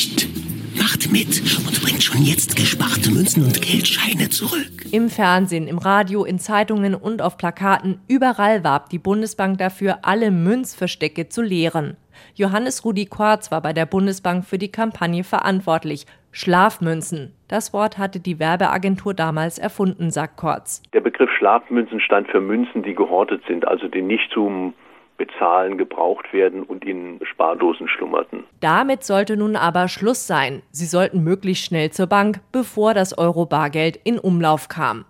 Macht 0.77 1.11
mit 1.11 1.41
und 1.67 1.81
bringt 1.81 2.03
schon 2.03 2.21
jetzt 2.23 2.55
gesparte 2.55 3.11
Münzen 3.11 3.43
und 3.43 3.61
Geldscheine 3.61 4.29
zurück. 4.29 4.85
Im 4.91 5.09
Fernsehen, 5.09 5.67
im 5.67 5.77
Radio, 5.77 6.23
in 6.23 6.39
Zeitungen 6.39 6.95
und 6.95 7.21
auf 7.21 7.37
Plakaten, 7.37 7.99
überall 8.07 8.63
warb 8.63 8.89
die 8.89 8.99
Bundesbank 8.99 9.57
dafür, 9.57 9.99
alle 10.03 10.31
Münzverstecke 10.31 11.27
zu 11.27 11.41
leeren. 11.41 11.97
Johannes 12.35 12.85
Rudi 12.85 13.05
Quarz 13.05 13.51
war 13.51 13.61
bei 13.61 13.73
der 13.73 13.85
Bundesbank 13.85 14.45
für 14.45 14.57
die 14.57 14.71
Kampagne 14.71 15.23
verantwortlich. 15.23 16.05
Schlafmünzen. 16.31 17.33
Das 17.49 17.73
Wort 17.73 17.97
hatte 17.97 18.21
die 18.21 18.39
Werbeagentur 18.39 19.13
damals 19.13 19.59
erfunden, 19.59 20.11
sagt 20.11 20.37
Quarz. 20.37 20.81
Der 20.93 21.01
Begriff 21.01 21.29
Schlafmünzen 21.37 21.99
stand 21.99 22.29
für 22.29 22.39
Münzen, 22.39 22.83
die 22.83 22.95
gehortet 22.95 23.41
sind, 23.47 23.67
also 23.67 23.89
die 23.89 24.01
nicht 24.01 24.31
zum 24.31 24.73
Bezahlen 25.21 25.77
gebraucht 25.77 26.33
werden 26.33 26.63
und 26.63 26.83
in 26.83 27.19
Spardosen 27.23 27.87
schlummerten. 27.87 28.43
Damit 28.59 29.03
sollte 29.03 29.37
nun 29.37 29.55
aber 29.55 29.87
Schluss 29.87 30.25
sein. 30.25 30.63
Sie 30.71 30.87
sollten 30.87 31.23
möglichst 31.23 31.65
schnell 31.65 31.91
zur 31.91 32.07
Bank, 32.07 32.39
bevor 32.51 32.95
das 32.95 33.15
Euro-Bargeld 33.15 33.99
in 34.03 34.17
Umlauf 34.17 34.67
kam. 34.67 35.05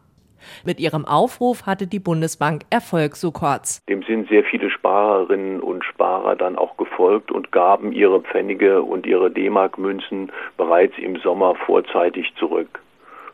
Mit 0.65 0.82
ihrem 0.82 1.06
Aufruf 1.06 1.65
hatte 1.65 1.88
die 1.88 2.00
Bundesbank 2.00 2.63
Erfolg, 2.70 3.15
so 3.15 3.32
kurz. 3.32 3.80
Dem 3.88 4.03
sind 4.03 4.27
sehr 4.27 4.44
viele 4.44 4.70
Sparerinnen 4.70 5.62
und 5.62 5.86
Sparer 5.86 6.36
dann 6.36 6.58
auch 6.58 6.75
gefolgt 6.75 7.32
und 7.32 7.53
gaben 7.53 7.94
ihre 7.94 8.22
Pfennige 8.22 8.82
und 8.82 9.06
ihre 9.06 9.32
D-Mark-Münzen 9.32 10.30
bereits 10.58 10.98
im 10.98 11.18
Sommer 11.20 11.56
vorzeitig 11.56 12.34
zurück. 12.36 12.82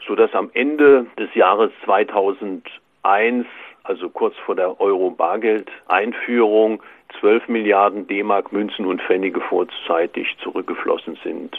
Sodass 0.05 0.31
am 0.35 0.51
Ende 0.53 1.07
des 1.17 1.33
Jahres 1.33 1.71
2001, 1.85 3.47
also 3.87 4.09
kurz 4.09 4.35
vor 4.45 4.55
der 4.55 4.79
Euro-Bargeld-Einführung, 4.79 6.83
12 7.19 7.47
Milliarden 7.47 8.07
D-Mark 8.07 8.51
Münzen 8.51 8.85
und 8.85 9.01
Pfennige 9.01 9.41
vorzeitig 9.41 10.27
zurückgeflossen 10.43 11.17
sind. 11.23 11.55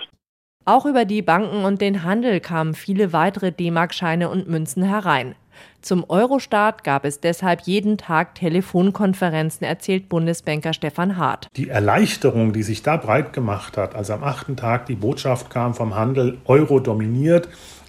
Auch 0.64 0.84
über 0.84 1.06
die 1.06 1.22
Banken 1.22 1.64
und 1.64 1.80
den 1.80 2.02
Handel 2.02 2.40
kamen 2.40 2.74
viele 2.74 3.14
weitere 3.14 3.52
D-Mark-Scheine 3.52 4.28
und 4.28 4.48
Münzen 4.48 4.82
herein. 4.82 5.34
Zum 5.80 6.04
Eurostart 6.08 6.84
gab 6.84 7.04
es 7.04 7.20
deshalb 7.20 7.62
jeden 7.62 7.96
Tag 7.96 8.34
Telefonkonferenzen, 8.34 9.66
erzählt 9.66 10.10
Bundesbanker 10.10 10.74
Stefan 10.74 11.16
Hart. 11.16 11.48
Die 11.56 11.70
Erleichterung, 11.70 12.52
die 12.52 12.62
sich 12.62 12.82
da 12.82 12.96
breit 12.96 13.32
gemacht 13.32 13.78
hat, 13.78 13.94
als 13.94 14.10
am 14.10 14.22
achten 14.22 14.56
Tag 14.56 14.86
die 14.86 14.94
Botschaft 14.94 15.50
kam 15.50 15.74
vom 15.74 15.94
Handel, 15.94 16.38
Euro 16.44 16.80
dominiert, 16.80 17.48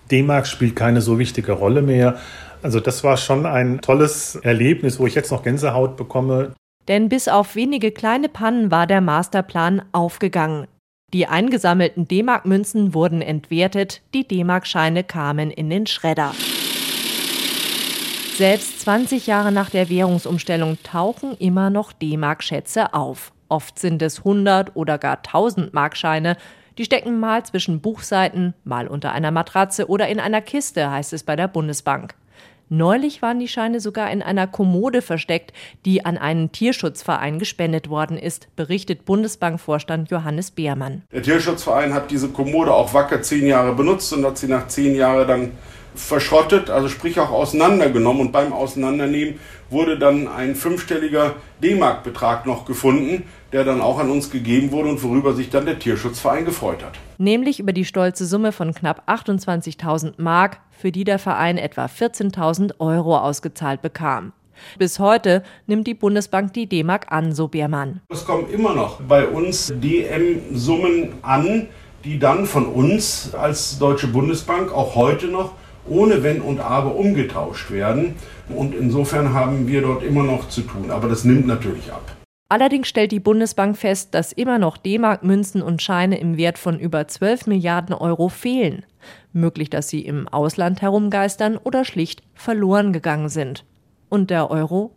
D-Mark 0.09 0.47
spielt 0.47 0.75
keine 0.75 1.01
so 1.01 1.19
wichtige 1.19 1.51
Rolle 1.51 1.81
mehr. 1.81 2.17
Also 2.61 2.79
das 2.79 3.03
war 3.03 3.15
schon 3.17 3.45
ein 3.45 3.79
tolles 3.81 4.35
Erlebnis, 4.35 4.99
wo 4.99 5.07
ich 5.07 5.15
jetzt 5.15 5.31
noch 5.31 5.43
Gänsehaut 5.43 5.95
bekomme. 5.95 6.53
Denn 6.87 7.07
bis 7.07 7.27
auf 7.27 7.55
wenige 7.55 7.91
kleine 7.91 8.29
Pannen 8.29 8.71
war 8.71 8.87
der 8.87 8.99
Masterplan 8.99 9.83
aufgegangen. 9.91 10.67
Die 11.13 11.25
eingesammelten 11.25 12.07
D-Mark-Münzen 12.07 12.93
wurden 12.93 13.21
entwertet, 13.21 14.01
die 14.13 14.27
D-Mark-Scheine 14.27 15.03
kamen 15.03 15.49
in 15.49 15.69
den 15.69 15.87
Schredder. 15.87 16.33
Selbst 18.35 18.81
20 18.81 19.27
Jahre 19.27 19.51
nach 19.51 19.69
der 19.69 19.89
Währungsumstellung 19.89 20.77
tauchen 20.83 21.35
immer 21.39 21.69
noch 21.69 21.91
D-Mark-Schätze 21.93 22.93
auf. 22.93 23.31
Oft 23.47 23.79
sind 23.79 24.01
es 24.01 24.19
100 24.19 24.75
oder 24.75 24.97
gar 24.97 25.17
1000 25.17 25.73
Markscheine. 25.73 26.37
Die 26.77 26.85
stecken 26.85 27.19
mal 27.19 27.43
zwischen 27.43 27.81
Buchseiten, 27.81 28.53
mal 28.63 28.87
unter 28.87 29.11
einer 29.11 29.31
Matratze 29.31 29.89
oder 29.89 30.07
in 30.07 30.19
einer 30.19 30.41
Kiste, 30.41 30.89
heißt 30.91 31.13
es 31.13 31.23
bei 31.23 31.35
der 31.35 31.47
Bundesbank. 31.47 32.13
Neulich 32.69 33.23
waren 33.23 33.39
die 33.39 33.47
Scheine 33.47 33.79
sogar 33.79 34.11
in 34.11 34.21
einer 34.21 34.45
Kommode 34.45 35.01
versteckt, 35.01 35.53
die 35.85 36.05
an 36.05 36.19
einen 36.19 36.51
Tierschutzverein 36.51 37.39
gespendet 37.39 37.89
worden 37.89 38.15
ist, 38.15 38.47
berichtet 38.55 39.05
Bundesbankvorstand 39.05 40.11
Johannes 40.11 40.51
Beermann. 40.51 41.01
Der 41.11 41.23
Tierschutzverein 41.23 41.95
hat 41.95 42.11
diese 42.11 42.29
Kommode 42.29 42.71
auch 42.71 42.93
wacker 42.93 43.23
zehn 43.23 43.47
Jahre 43.47 43.73
benutzt 43.73 44.13
und 44.13 44.23
hat 44.23 44.37
sie 44.37 44.47
nach 44.47 44.67
zehn 44.67 44.95
Jahren 44.95 45.27
dann 45.27 45.51
verschrottet, 45.95 46.69
also 46.69 46.87
sprich 46.87 47.19
auch 47.19 47.31
auseinandergenommen. 47.31 48.21
Und 48.21 48.31
beim 48.31 48.53
Auseinandernehmen 48.53 49.39
wurde 49.69 49.97
dann 49.97 50.27
ein 50.27 50.55
fünfstelliger 50.55 51.35
D-Mark-Betrag 51.61 52.45
noch 52.45 52.65
gefunden, 52.65 53.23
der 53.51 53.63
dann 53.63 53.81
auch 53.81 53.99
an 53.99 54.09
uns 54.09 54.29
gegeben 54.29 54.71
wurde 54.71 54.89
und 54.89 55.03
worüber 55.03 55.33
sich 55.33 55.49
dann 55.49 55.65
der 55.65 55.79
Tierschutzverein 55.79 56.45
gefreut 56.45 56.83
hat. 56.83 56.93
Nämlich 57.17 57.59
über 57.59 57.73
die 57.73 57.85
stolze 57.85 58.25
Summe 58.25 58.51
von 58.51 58.73
knapp 58.73 59.03
28.000 59.07 60.13
Mark, 60.17 60.59
für 60.71 60.91
die 60.91 61.03
der 61.03 61.19
Verein 61.19 61.57
etwa 61.57 61.85
14.000 61.85 62.79
Euro 62.79 63.17
ausgezahlt 63.17 63.81
bekam. 63.81 64.33
Bis 64.77 64.99
heute 64.99 65.43
nimmt 65.67 65.87
die 65.87 65.93
Bundesbank 65.93 66.53
die 66.53 66.67
D-Mark 66.67 67.11
an, 67.11 67.33
so 67.33 67.47
Beermann. 67.47 68.01
Es 68.09 68.25
kommen 68.25 68.49
immer 68.49 68.73
noch 68.73 69.01
bei 69.01 69.25
uns 69.27 69.73
DM-Summen 69.75 71.13
an, 71.21 71.67
die 72.03 72.19
dann 72.19 72.45
von 72.45 72.65
uns 72.65 73.33
als 73.33 73.79
Deutsche 73.79 74.07
Bundesbank 74.07 74.71
auch 74.73 74.95
heute 74.95 75.27
noch 75.27 75.53
ohne 75.89 76.23
Wenn 76.23 76.41
und 76.41 76.59
Aber 76.59 76.95
umgetauscht 76.95 77.71
werden. 77.71 78.15
Und 78.49 78.75
insofern 78.75 79.33
haben 79.33 79.67
wir 79.67 79.81
dort 79.81 80.03
immer 80.03 80.23
noch 80.23 80.49
zu 80.49 80.61
tun. 80.61 80.91
Aber 80.91 81.07
das 81.07 81.23
nimmt 81.23 81.47
natürlich 81.47 81.91
ab. 81.91 82.15
Allerdings 82.51 82.87
stellt 82.87 83.11
die 83.11 83.19
Bundesbank 83.19 83.77
fest, 83.77 84.15
dass 84.15 84.31
immer 84.31 84.57
noch 84.57 84.77
D-Mark-Münzen 84.77 85.61
und 85.61 85.83
Scheine 85.83 86.19
im 86.19 86.35
Wert 86.35 86.57
von 86.57 86.79
über 86.79 87.07
12 87.07 87.45
Milliarden 87.45 87.93
Euro 87.93 88.27
fehlen. 88.27 88.85
Möglich, 89.33 89.69
dass 89.69 89.89
sie 89.89 90.01
im 90.01 90.27
Ausland 90.27 90.81
herumgeistern 90.81 91.57
oder 91.57 91.85
schlicht 91.85 92.23
verloren 92.33 92.91
gegangen 92.91 93.29
sind. 93.29 93.65
Und 94.09 94.31
der 94.31 94.49
Euro? 94.49 94.95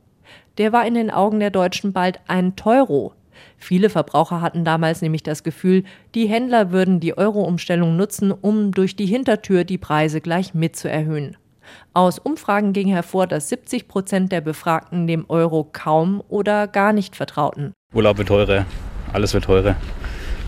Der 0.56 0.72
war 0.72 0.86
in 0.86 0.94
den 0.94 1.10
Augen 1.10 1.40
der 1.40 1.50
Deutschen 1.50 1.92
bald 1.92 2.20
ein 2.26 2.56
Teuro. 2.56 3.12
Viele 3.58 3.90
Verbraucher 3.90 4.40
hatten 4.40 4.64
damals 4.64 5.02
nämlich 5.02 5.22
das 5.22 5.42
Gefühl, 5.42 5.84
die 6.14 6.26
Händler 6.26 6.70
würden 6.70 7.00
die 7.00 7.16
Euro-Umstellung 7.16 7.96
nutzen, 7.96 8.32
um 8.32 8.72
durch 8.72 8.96
die 8.96 9.06
Hintertür 9.06 9.64
die 9.64 9.78
Preise 9.78 10.20
gleich 10.20 10.54
mit 10.54 10.76
zu 10.76 10.88
erhöhen. 10.88 11.36
Aus 11.94 12.18
Umfragen 12.18 12.72
ging 12.72 12.88
hervor, 12.88 13.26
dass 13.26 13.48
70 13.48 13.88
Prozent 13.88 14.32
der 14.32 14.40
Befragten 14.40 15.06
dem 15.06 15.24
Euro 15.28 15.68
kaum 15.72 16.22
oder 16.28 16.66
gar 16.66 16.92
nicht 16.92 17.16
vertrauten. 17.16 17.72
Urlaub 17.94 18.18
wird 18.18 18.28
teurer, 18.28 18.66
alles 19.12 19.34
wird 19.34 19.44
teurer. 19.44 19.76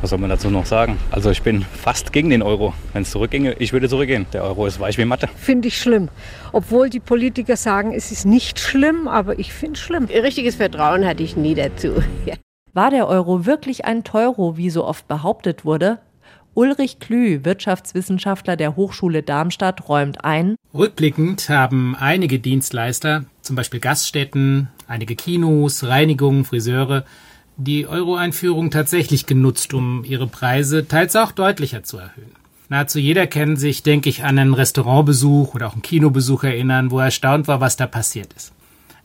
Was 0.00 0.10
soll 0.10 0.18
man 0.18 0.28
dazu 0.28 0.50
noch 0.50 0.66
sagen? 0.66 0.98
Also 1.10 1.30
ich 1.30 1.40
bin 1.40 1.62
fast 1.62 2.12
gegen 2.12 2.28
den 2.28 2.42
Euro. 2.42 2.74
Wenn 2.92 3.04
es 3.04 3.10
zurückginge, 3.10 3.54
ich 3.58 3.72
würde 3.72 3.88
zurückgehen. 3.88 4.26
Der 4.34 4.44
Euro 4.44 4.66
ist 4.66 4.78
weich 4.78 4.98
wie 4.98 5.06
Mathe. 5.06 5.28
Finde 5.34 5.68
ich 5.68 5.78
schlimm. 5.78 6.10
Obwohl 6.52 6.90
die 6.90 7.00
Politiker 7.00 7.56
sagen, 7.56 7.94
es 7.94 8.12
ist 8.12 8.26
nicht 8.26 8.60
schlimm, 8.60 9.08
aber 9.08 9.38
ich 9.38 9.54
finde 9.54 9.74
es 9.74 9.80
schlimm. 9.80 10.04
Richtiges 10.04 10.56
Vertrauen 10.56 11.06
hatte 11.06 11.22
ich 11.22 11.36
nie 11.36 11.54
dazu. 11.54 12.02
Ja. 12.26 12.34
War 12.74 12.90
der 12.90 13.06
Euro 13.06 13.46
wirklich 13.46 13.84
ein 13.84 14.02
Teuro, 14.02 14.56
wie 14.56 14.68
so 14.68 14.84
oft 14.84 15.06
behauptet 15.06 15.64
wurde? 15.64 16.00
Ulrich 16.54 16.98
Klü, 16.98 17.44
Wirtschaftswissenschaftler 17.44 18.56
der 18.56 18.74
Hochschule 18.74 19.22
Darmstadt, 19.22 19.88
räumt 19.88 20.24
ein. 20.24 20.56
Rückblickend 20.74 21.48
haben 21.48 21.94
einige 21.94 22.40
Dienstleister, 22.40 23.26
zum 23.42 23.54
Beispiel 23.54 23.78
Gaststätten, 23.78 24.68
einige 24.88 25.14
Kinos, 25.14 25.84
Reinigungen, 25.84 26.44
Friseure, 26.44 27.04
die 27.56 27.86
Euro-Einführung 27.86 28.72
tatsächlich 28.72 29.26
genutzt, 29.26 29.72
um 29.72 30.02
ihre 30.02 30.26
Preise 30.26 30.88
teils 30.88 31.14
auch 31.14 31.30
deutlicher 31.30 31.84
zu 31.84 31.98
erhöhen. 31.98 32.32
Nahezu 32.68 32.98
jeder 32.98 33.28
kann 33.28 33.56
sich, 33.56 33.84
denke 33.84 34.08
ich, 34.08 34.24
an 34.24 34.36
einen 34.36 34.54
Restaurantbesuch 34.54 35.54
oder 35.54 35.68
auch 35.68 35.74
einen 35.74 35.82
Kinobesuch 35.82 36.42
erinnern, 36.42 36.90
wo 36.90 36.98
er 36.98 37.04
erstaunt 37.04 37.46
war, 37.46 37.60
was 37.60 37.76
da 37.76 37.86
passiert 37.86 38.32
ist. 38.32 38.52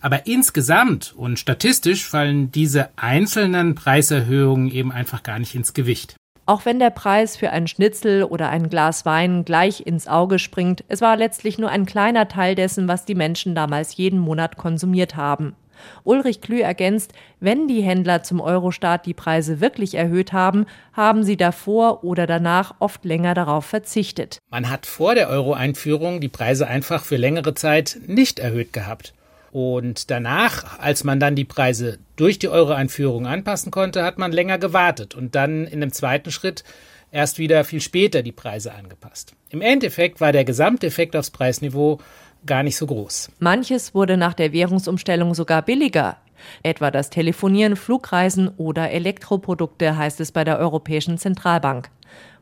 Aber 0.02 0.26
insgesamt 0.28 1.14
und 1.16 1.40
statistisch 1.40 2.08
fallen 2.08 2.52
diese 2.52 2.90
einzelnen 2.96 3.76
Preiserhöhungen 3.76 4.72
eben 4.72 4.92
einfach 4.92 5.24
gar 5.24 5.40
nicht 5.40 5.56
ins 5.56 5.74
Gewicht. 5.74 6.16
Auch 6.46 6.66
wenn 6.66 6.80
der 6.80 6.90
Preis 6.90 7.38
für 7.38 7.52
ein 7.52 7.68
Schnitzel 7.68 8.24
oder 8.24 8.50
ein 8.50 8.70
Glas 8.70 9.06
Wein 9.06 9.46
gleich 9.46 9.86
ins 9.86 10.08
Auge 10.08 10.40
springt, 10.40 10.84
es 10.88 11.00
war 11.00 11.16
letztlich 11.16 11.60
nur 11.60 11.70
ein 11.70 11.86
kleiner 11.86 12.28
Teil 12.28 12.56
dessen, 12.56 12.88
was 12.88 13.06
die 13.06 13.14
Menschen 13.14 13.54
damals 13.54 13.96
jeden 13.98 14.20
Monat 14.20 14.58
konsumiert 14.58 15.16
haben. 15.16 15.56
Ulrich 16.04 16.42
Klü 16.42 16.60
ergänzt, 16.60 17.14
wenn 17.40 17.68
die 17.68 17.82
Händler 17.82 18.24
zum 18.24 18.42
Eurostart 18.42 19.06
die 19.06 19.14
Preise 19.14 19.62
wirklich 19.62 19.96
erhöht 19.96 20.34
haben, 20.34 20.66
haben 20.94 21.24
sie 21.24 21.38
davor 21.38 22.04
oder 22.04 22.26
danach 22.26 22.76
oft 22.80 23.06
länger 23.06 23.34
darauf 23.34 23.66
verzichtet. 23.66 24.40
Man 24.50 24.70
hat 24.70 24.86
vor 24.86 25.16
der 25.16 25.30
Euro-Einführung 25.30 26.20
die 26.20 26.30
Preise 26.30 26.68
einfach 26.68 27.04
für 27.04 27.18
längere 27.18 27.54
Zeit 27.54 28.00
nicht 28.08 28.40
erhöht 28.40 28.74
gehabt. 28.74 29.14
Und 29.52 30.12
danach, 30.12 30.80
als 30.80 31.04
man 31.04 31.20
dann 31.20 31.36
die 31.36 31.46
Preise 31.46 31.98
durch 32.16 32.40
die 32.40 32.50
Euro-Einführung 32.50 33.26
anpassen 33.26 33.72
konnte, 33.72 34.04
hat 34.04 34.18
man 34.18 34.32
länger 34.32 34.58
gewartet 34.58 35.16
und 35.16 35.36
dann 35.36 35.66
in 35.66 35.82
einem 35.82 35.92
zweiten 35.92 36.32
Schritt 36.32 36.64
erst 37.12 37.40
wieder 37.40 37.64
viel 37.64 37.82
später 37.82 38.22
die 38.22 38.32
Preise 38.32 38.74
angepasst. 38.74 39.34
Im 39.50 39.62
Endeffekt 39.62 40.22
war 40.22 40.32
der 40.32 40.46
Gesamteffekt 40.46 41.16
aufs 41.16 41.32
Preisniveau 41.32 42.00
gar 42.46 42.64
nicht 42.64 42.78
so 42.78 42.86
groß. 42.86 43.32
Manches 43.40 43.94
wurde 43.96 44.18
nach 44.18 44.34
der 44.34 44.54
Währungsumstellung 44.54 45.34
sogar 45.34 45.62
billiger. 45.62 46.18
Etwa 46.64 46.90
das 46.92 47.10
Telefonieren, 47.10 47.76
Flugreisen 47.76 48.50
oder 48.58 48.92
Elektroprodukte 48.92 49.98
heißt 49.98 50.22
es 50.22 50.32
bei 50.32 50.44
der 50.44 50.60
Europäischen 50.60 51.18
Zentralbank. 51.18 51.90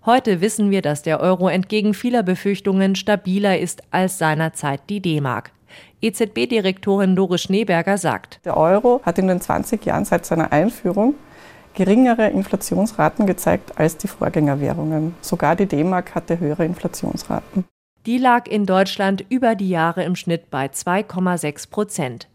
Heute 0.06 0.40
wissen 0.40 0.70
wir, 0.72 0.82
dass 0.82 1.02
der 1.02 1.20
Euro 1.20 1.50
entgegen 1.50 1.94
vieler 1.94 2.24
Befürchtungen 2.24 2.96
stabiler 2.96 3.60
ist 3.60 3.82
als 3.92 4.18
seinerzeit 4.18 4.82
die 4.90 5.02
D-Mark. 5.02 5.52
EZB-Direktorin 6.02 7.16
Doris 7.16 7.42
Schneeberger 7.42 7.98
sagt, 7.98 8.40
der 8.46 8.58
Euro 8.58 9.02
hat 9.04 9.18
in 9.20 9.28
den 9.28 9.42
20 9.42 9.86
Jahren 9.86 10.06
seit 10.06 10.26
seiner 10.26 10.52
Einführung 10.52 11.16
geringere 11.78 12.30
Inflationsraten 12.30 13.28
gezeigt 13.28 13.78
als 13.78 13.98
die 13.98 14.08
Vorgängerwährungen. 14.08 15.16
Sogar 15.22 15.56
die 15.56 15.68
D-Mark 15.68 16.16
hatte 16.16 16.40
höhere 16.40 16.66
Inflationsraten. 16.66 17.66
Die 18.08 18.18
lag 18.18 18.48
in 18.48 18.66
Deutschland 18.66 19.26
über 19.30 19.54
die 19.54 19.70
Jahre 19.70 20.04
im 20.04 20.16
Schnitt 20.16 20.50
bei 20.50 20.68
2,6 20.68 21.70
Prozent, 21.70 22.28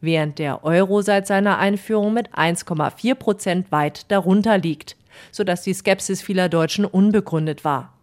während 0.00 0.38
der 0.38 0.62
Euro 0.62 1.02
seit 1.02 1.26
seiner 1.26 1.58
Einführung 1.58 2.12
mit 2.12 2.34
1,4 2.34 3.14
Prozent 3.14 3.72
weit 3.72 4.10
darunter 4.10 4.58
liegt, 4.58 4.96
sodass 5.32 5.62
die 5.62 5.74
Skepsis 5.74 6.22
vieler 6.22 6.48
Deutschen 6.48 6.84
unbegründet 6.84 7.64
war. 7.64 7.95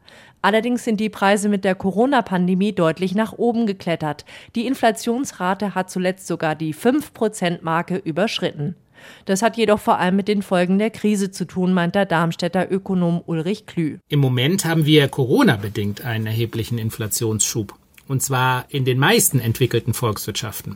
Allerdings 0.44 0.84
sind 0.84 1.00
die 1.00 1.10
Preise 1.10 1.48
mit 1.48 1.64
der 1.64 1.74
Corona-Pandemie 1.74 2.74
deutlich 2.74 3.16
nach 3.16 3.32
oben 3.32 3.66
geklettert. 3.66 4.26
Die 4.56 4.68
Inflationsrate 4.68 5.74
hat 5.74 5.90
zuletzt 5.90 6.28
sogar 6.28 6.54
die 6.54 6.76
5-Prozent-Marke 6.76 7.96
überschritten. 7.96 8.76
Das 9.24 9.42
hat 9.42 9.56
jedoch 9.56 9.80
vor 9.80 10.00
allem 10.00 10.18
mit 10.18 10.28
den 10.28 10.42
Folgen 10.42 10.80
der 10.80 10.90
Krise 10.90 11.32
zu 11.32 11.46
tun, 11.46 11.74
meint 11.74 11.96
der 11.96 12.06
Darmstädter 12.06 12.70
Ökonom 12.70 13.24
Ulrich 13.26 13.66
Klü. 13.68 14.00
Im 14.10 14.20
Moment 14.20 14.66
haben 14.66 14.86
wir 14.86 15.08
Corona-bedingt 15.08 16.04
einen 16.04 16.28
erheblichen 16.28 16.78
Inflationsschub. 16.78 17.74
Und 18.10 18.22
zwar 18.22 18.66
in 18.68 18.84
den 18.84 19.00
meisten 19.00 19.40
entwickelten 19.40 19.94
Volkswirtschaften. 19.94 20.76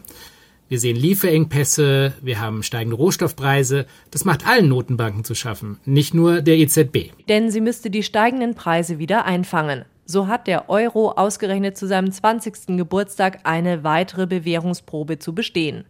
Wir 0.69 0.79
sehen 0.79 0.97
Lieferengpässe, 0.97 2.13
wir 2.21 2.41
haben 2.41 2.61
steigende 2.61 2.97
Rohstoffpreise. 2.97 3.85
Das 4.11 4.25
macht 4.25 4.45
allen 4.45 4.67
Notenbanken 4.67 5.23
zu 5.23 5.33
schaffen, 5.33 5.79
nicht 5.85 6.13
nur 6.13 6.41
der 6.41 6.57
EZB. 6.57 7.11
Denn 7.29 7.49
sie 7.51 7.61
müsste 7.61 7.89
die 7.89 8.03
steigenden 8.03 8.53
Preise 8.53 8.99
wieder 8.99 9.23
einfangen. 9.23 9.85
So 10.03 10.27
hat 10.27 10.45
der 10.45 10.69
Euro 10.69 11.11
ausgerechnet 11.11 11.77
zu 11.77 11.87
seinem 11.87 12.11
20. 12.11 12.77
Geburtstag 12.77 13.39
eine 13.43 13.85
weitere 13.85 14.27
Bewährungsprobe 14.27 15.19
zu 15.19 15.33
bestehen. 15.33 15.85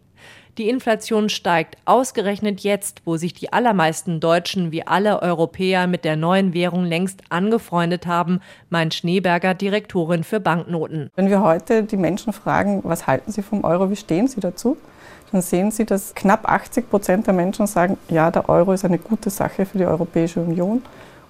Die 0.57 0.69
Inflation 0.69 1.29
steigt 1.29 1.77
ausgerechnet 1.85 2.61
jetzt, 2.61 3.03
wo 3.05 3.17
sich 3.17 3.35
die 3.35 3.53
allermeisten 3.53 4.19
Deutschen 4.19 4.71
wie 4.71 4.87
alle 4.87 5.21
Europäer 5.21 5.85
mit 5.85 6.03
der 6.03 6.15
neuen 6.15 6.55
Währung 6.55 6.83
längst 6.83 7.21
angefreundet 7.29 8.07
haben, 8.07 8.39
meint 8.71 8.95
Schneeberger, 8.95 9.53
Direktorin 9.53 10.23
für 10.23 10.39
Banknoten. 10.39 11.11
Wenn 11.15 11.29
wir 11.29 11.43
heute 11.43 11.83
die 11.83 11.97
Menschen 11.97 12.33
fragen, 12.33 12.81
was 12.83 13.05
halten 13.05 13.31
sie 13.31 13.43
vom 13.43 13.63
Euro, 13.63 13.91
wie 13.91 13.95
stehen 13.95 14.27
sie 14.27 14.39
dazu, 14.39 14.77
dann 15.31 15.41
sehen 15.41 15.71
Sie, 15.71 15.85
dass 15.85 16.15
knapp 16.15 16.49
80 16.49 16.89
Prozent 16.89 17.27
der 17.27 17.33
Menschen 17.33 17.67
sagen, 17.67 17.97
ja, 18.09 18.31
der 18.31 18.49
Euro 18.49 18.71
ist 18.73 18.85
eine 18.85 18.97
gute 18.97 19.29
Sache 19.29 19.65
für 19.65 19.77
die 19.77 19.85
Europäische 19.85 20.39
Union. 20.39 20.81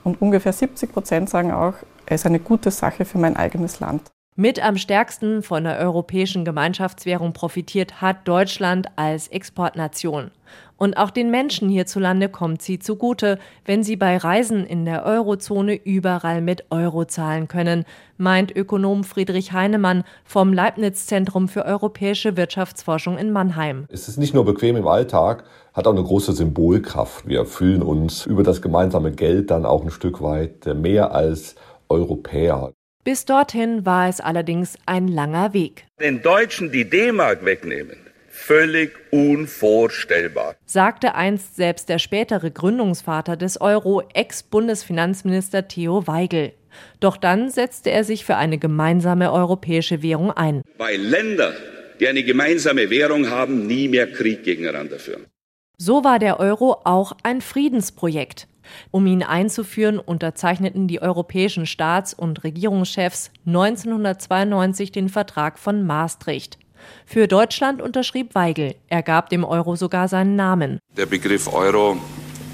Und 0.03 0.21
ungefähr 0.21 0.53
70 0.53 0.93
Prozent 0.93 1.29
sagen 1.29 1.51
auch, 1.51 1.73
er 2.05 2.15
ist 2.15 2.25
eine 2.25 2.39
gute 2.39 2.71
Sache 2.71 3.05
für 3.05 3.17
mein 3.17 3.35
eigenes 3.35 3.79
Land. 3.79 4.03
Mit 4.39 4.63
am 4.63 4.77
stärksten 4.77 5.41
von 5.41 5.63
der 5.63 5.79
europäischen 5.79 6.45
Gemeinschaftswährung 6.45 7.33
profitiert 7.33 8.01
hat 8.01 8.27
Deutschland 8.27 8.85
als 8.95 9.29
Exportnation. 9.29 10.29
Und 10.77 10.95
auch 10.95 11.09
den 11.09 11.31
Menschen 11.31 11.69
hierzulande 11.69 12.29
kommt 12.29 12.61
sie 12.61 12.77
zugute, 12.77 13.39
wenn 13.65 13.81
sie 13.81 13.95
bei 13.95 14.15
Reisen 14.15 14.63
in 14.63 14.85
der 14.85 15.07
Eurozone 15.07 15.73
überall 15.73 16.41
mit 16.41 16.65
Euro 16.69 17.05
zahlen 17.05 17.47
können, 17.47 17.83
meint 18.17 18.55
Ökonom 18.55 19.03
Friedrich 19.03 19.53
Heinemann 19.53 20.03
vom 20.23 20.53
Leibniz 20.53 21.07
Zentrum 21.07 21.47
für 21.47 21.65
europäische 21.65 22.37
Wirtschaftsforschung 22.37 23.17
in 23.17 23.31
Mannheim. 23.31 23.87
Es 23.89 24.07
ist 24.07 24.17
nicht 24.17 24.35
nur 24.35 24.45
bequem 24.45 24.75
im 24.75 24.87
Alltag, 24.87 25.45
hat 25.73 25.87
auch 25.87 25.93
eine 25.93 26.03
große 26.03 26.33
Symbolkraft. 26.33 27.27
Wir 27.27 27.45
fühlen 27.45 27.81
uns 27.81 28.27
über 28.27 28.43
das 28.43 28.61
gemeinsame 28.61 29.11
Geld 29.11 29.49
dann 29.49 29.65
auch 29.65 29.83
ein 29.83 29.89
Stück 29.89 30.21
weit 30.21 30.67
mehr 30.75 31.15
als 31.15 31.55
Europäer. 31.89 32.71
Bis 33.07 33.23
dorthin 33.23 33.85
war 33.85 34.09
es 34.09 34.19
allerdings 34.19 34.77
ein 34.85 35.07
langer 35.07 35.53
Weg. 35.53 35.85
Den 35.97 36.21
Deutschen 36.21 36.73
die 36.73 36.89
D-Mark 36.89 37.45
wegnehmen, 37.45 37.95
völlig 38.27 38.91
unvorstellbar, 39.11 40.57
sagte 40.65 41.15
einst 41.15 41.55
selbst 41.55 41.87
der 41.87 41.99
spätere 41.99 42.51
Gründungsvater 42.51 43.37
des 43.37 43.61
Euro, 43.61 44.03
Ex-Bundesfinanzminister 44.13 45.69
Theo 45.69 46.05
Weigel. 46.05 46.51
Doch 46.99 47.15
dann 47.15 47.49
setzte 47.49 47.91
er 47.91 48.03
sich 48.03 48.25
für 48.25 48.35
eine 48.35 48.57
gemeinsame 48.57 49.31
europäische 49.31 50.03
Währung 50.03 50.31
ein. 50.31 50.61
Weil 50.77 50.99
Länder, 50.99 51.53
die 52.01 52.09
eine 52.09 52.23
gemeinsame 52.23 52.89
Währung 52.89 53.29
haben, 53.29 53.67
nie 53.67 53.87
mehr 53.87 54.11
Krieg 54.11 54.43
gegeneinander 54.43 54.99
führen. 54.99 55.27
So 55.77 56.03
war 56.03 56.19
der 56.19 56.41
Euro 56.41 56.81
auch 56.83 57.13
ein 57.23 57.39
Friedensprojekt. 57.39 58.49
Um 58.91 59.05
ihn 59.07 59.23
einzuführen, 59.23 59.99
unterzeichneten 59.99 60.87
die 60.87 61.01
europäischen 61.01 61.65
Staats- 61.65 62.13
und 62.13 62.43
Regierungschefs 62.43 63.31
1992 63.45 64.91
den 64.91 65.09
Vertrag 65.09 65.59
von 65.59 65.85
Maastricht. 65.85 66.57
Für 67.05 67.27
Deutschland 67.27 67.81
unterschrieb 67.81 68.35
Weigel. 68.35 68.75
Er 68.87 69.03
gab 69.03 69.29
dem 69.29 69.43
Euro 69.43 69.75
sogar 69.75 70.07
seinen 70.07 70.35
Namen. 70.35 70.79
Der 70.95 71.05
Begriff 71.05 71.51
Euro 71.51 71.97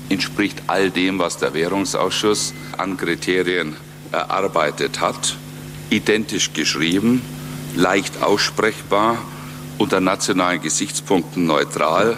entspricht 0.09 0.63
all 0.67 0.91
dem, 0.91 1.19
was 1.19 1.37
der 1.37 1.53
Währungsausschuss 1.53 2.53
an 2.77 2.97
Kriterien 2.97 3.75
erarbeitet 4.11 5.01
hat. 5.01 5.37
Identisch 5.89 6.53
geschrieben, 6.53 7.21
leicht 7.75 8.21
aussprechbar, 8.21 9.17
unter 9.77 9.99
nationalen 9.99 10.61
Gesichtspunkten 10.61 11.45
neutral, 11.45 12.17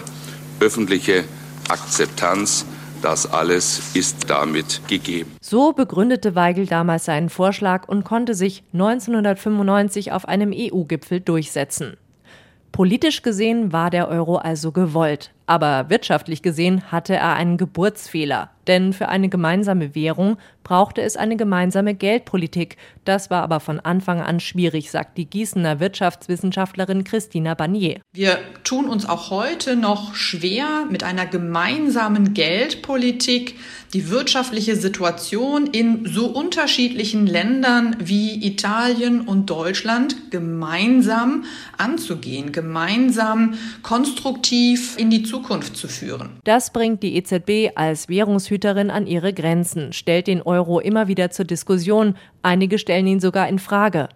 öffentliche 0.60 1.24
Akzeptanz 1.68 2.66
das 3.02 3.32
alles 3.32 3.94
ist 3.94 4.30
damit 4.30 4.80
gegeben. 4.88 5.36
So 5.40 5.72
begründete 5.72 6.34
Weigel 6.34 6.66
damals 6.66 7.04
seinen 7.04 7.28
Vorschlag 7.28 7.88
und 7.88 8.04
konnte 8.04 8.34
sich 8.34 8.62
1995 8.72 10.12
auf 10.12 10.26
einem 10.26 10.52
EU-Gipfel 10.54 11.20
durchsetzen. 11.20 11.96
Politisch 12.72 13.22
gesehen 13.22 13.72
war 13.72 13.90
der 13.90 14.08
Euro 14.08 14.36
also 14.36 14.72
gewollt, 14.72 15.32
aber 15.46 15.88
wirtschaftlich 15.88 16.42
gesehen 16.42 16.90
hatte 16.90 17.14
er 17.14 17.34
einen 17.34 17.56
Geburtsfehler. 17.56 18.50
Denn 18.66 18.92
für 18.92 19.08
eine 19.08 19.28
gemeinsame 19.28 19.94
Währung 19.94 20.38
brauchte 20.64 21.00
es 21.00 21.16
eine 21.16 21.36
gemeinsame 21.36 21.94
Geldpolitik. 21.94 22.76
Das 23.04 23.30
war 23.30 23.42
aber 23.42 23.60
von 23.60 23.78
Anfang 23.78 24.20
an 24.20 24.40
schwierig, 24.40 24.90
sagt 24.90 25.16
die 25.16 25.26
Gießener 25.26 25.78
Wirtschaftswissenschaftlerin 25.78 27.04
Christina 27.04 27.54
Barnier. 27.54 28.00
Wir 28.12 28.38
tun 28.64 28.86
uns 28.86 29.08
auch 29.08 29.30
heute 29.30 29.76
noch 29.76 30.16
schwer 30.16 30.86
mit 30.90 31.04
einer 31.04 31.26
gemeinsamen 31.26 32.34
Geldpolitik, 32.34 33.54
die 33.92 34.10
wirtschaftliche 34.10 34.74
Situation 34.74 35.68
in 35.68 36.04
so 36.04 36.26
unterschiedlichen 36.26 37.28
Ländern 37.28 37.96
wie 38.00 38.44
Italien 38.44 39.20
und 39.20 39.48
Deutschland 39.48 40.32
gemeinsam 40.32 41.44
anzugehen, 41.78 42.50
gemeinsam 42.50 43.54
konstruktiv 43.82 44.98
in 44.98 45.10
die 45.10 45.22
Zukunft 45.36 45.76
zu 45.76 45.86
führen. 45.88 46.40
Das 46.44 46.70
bringt 46.70 47.02
die 47.02 47.16
EZB 47.16 47.72
als 47.74 48.08
Währungshüterin 48.08 48.90
an 48.90 49.06
ihre 49.06 49.34
Grenzen, 49.34 49.92
stellt 49.92 50.26
den 50.28 50.40
Euro 50.42 50.80
immer 50.80 51.08
wieder 51.08 51.30
zur 51.30 51.44
Diskussion, 51.44 52.16
einige 52.42 52.78
stellen 52.78 53.06
ihn 53.06 53.20
sogar 53.20 53.48
in 53.48 53.58
Frage 53.58 54.08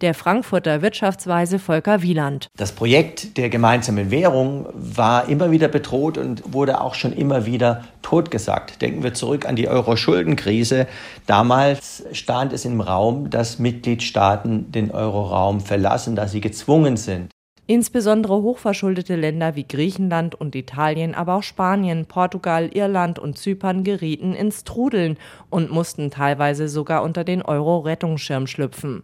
der 0.00 0.14
Frankfurter 0.14 0.82
Wirtschaftsweise 0.82 1.58
Volker 1.58 2.02
Wieland. 2.02 2.48
Das 2.56 2.72
Projekt 2.72 3.36
der 3.36 3.48
gemeinsamen 3.48 4.10
Währung 4.10 4.66
war 4.74 5.28
immer 5.28 5.50
wieder 5.50 5.68
bedroht 5.68 6.18
und 6.18 6.52
wurde 6.52 6.80
auch 6.80 6.94
schon 6.94 7.12
immer 7.12 7.46
wieder 7.46 7.84
totgesagt. 8.02 8.82
Denken 8.82 9.02
wir 9.02 9.14
zurück 9.14 9.46
an 9.46 9.56
die 9.56 9.68
Euro-Schuldenkrise. 9.68 10.86
Damals 11.26 12.04
stand 12.12 12.52
es 12.52 12.64
im 12.64 12.80
Raum, 12.80 13.30
dass 13.30 13.58
Mitgliedstaaten 13.58 14.72
den 14.72 14.90
Euroraum 14.90 15.60
verlassen, 15.60 16.16
dass 16.16 16.32
sie 16.32 16.40
gezwungen 16.40 16.96
sind. 16.96 17.30
Insbesondere 17.70 18.40
hochverschuldete 18.40 19.14
Länder 19.14 19.54
wie 19.54 19.68
Griechenland 19.68 20.34
und 20.34 20.54
Italien, 20.54 21.14
aber 21.14 21.34
auch 21.34 21.42
Spanien, 21.42 22.06
Portugal, 22.06 22.70
Irland 22.72 23.18
und 23.18 23.36
Zypern 23.36 23.84
gerieten 23.84 24.32
ins 24.32 24.64
Trudeln 24.64 25.18
und 25.50 25.70
mussten 25.70 26.10
teilweise 26.10 26.70
sogar 26.70 27.02
unter 27.02 27.24
den 27.24 27.42
Euro-Rettungsschirm 27.42 28.46
schlüpfen. 28.46 29.02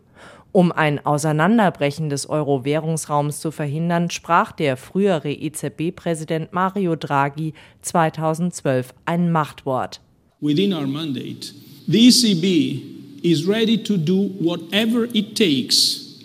Um 0.50 0.72
ein 0.72 1.05
Auseinanderbrechen 1.05 2.09
des 2.09 2.27
Euro-Währungsraums 2.27 3.38
zu 3.38 3.50
verhindern, 3.50 4.09
sprach 4.09 4.53
der 4.53 4.79
frühere 4.79 5.31
EZB-Präsident 5.31 6.55
Mario 6.55 6.96
Draghi 6.96 7.53
2012 7.83 8.94
ein 9.05 9.31
Machtwort. 9.31 10.00
Within 10.40 10.72
our 10.72 10.87
mandate, 10.87 11.53
the 11.87 12.09
ECB 12.09 13.22
is 13.22 13.46
ready 13.46 13.77
to 13.77 13.98
do 13.98 14.31
whatever 14.40 15.07
it 15.12 15.37
takes 15.37 16.18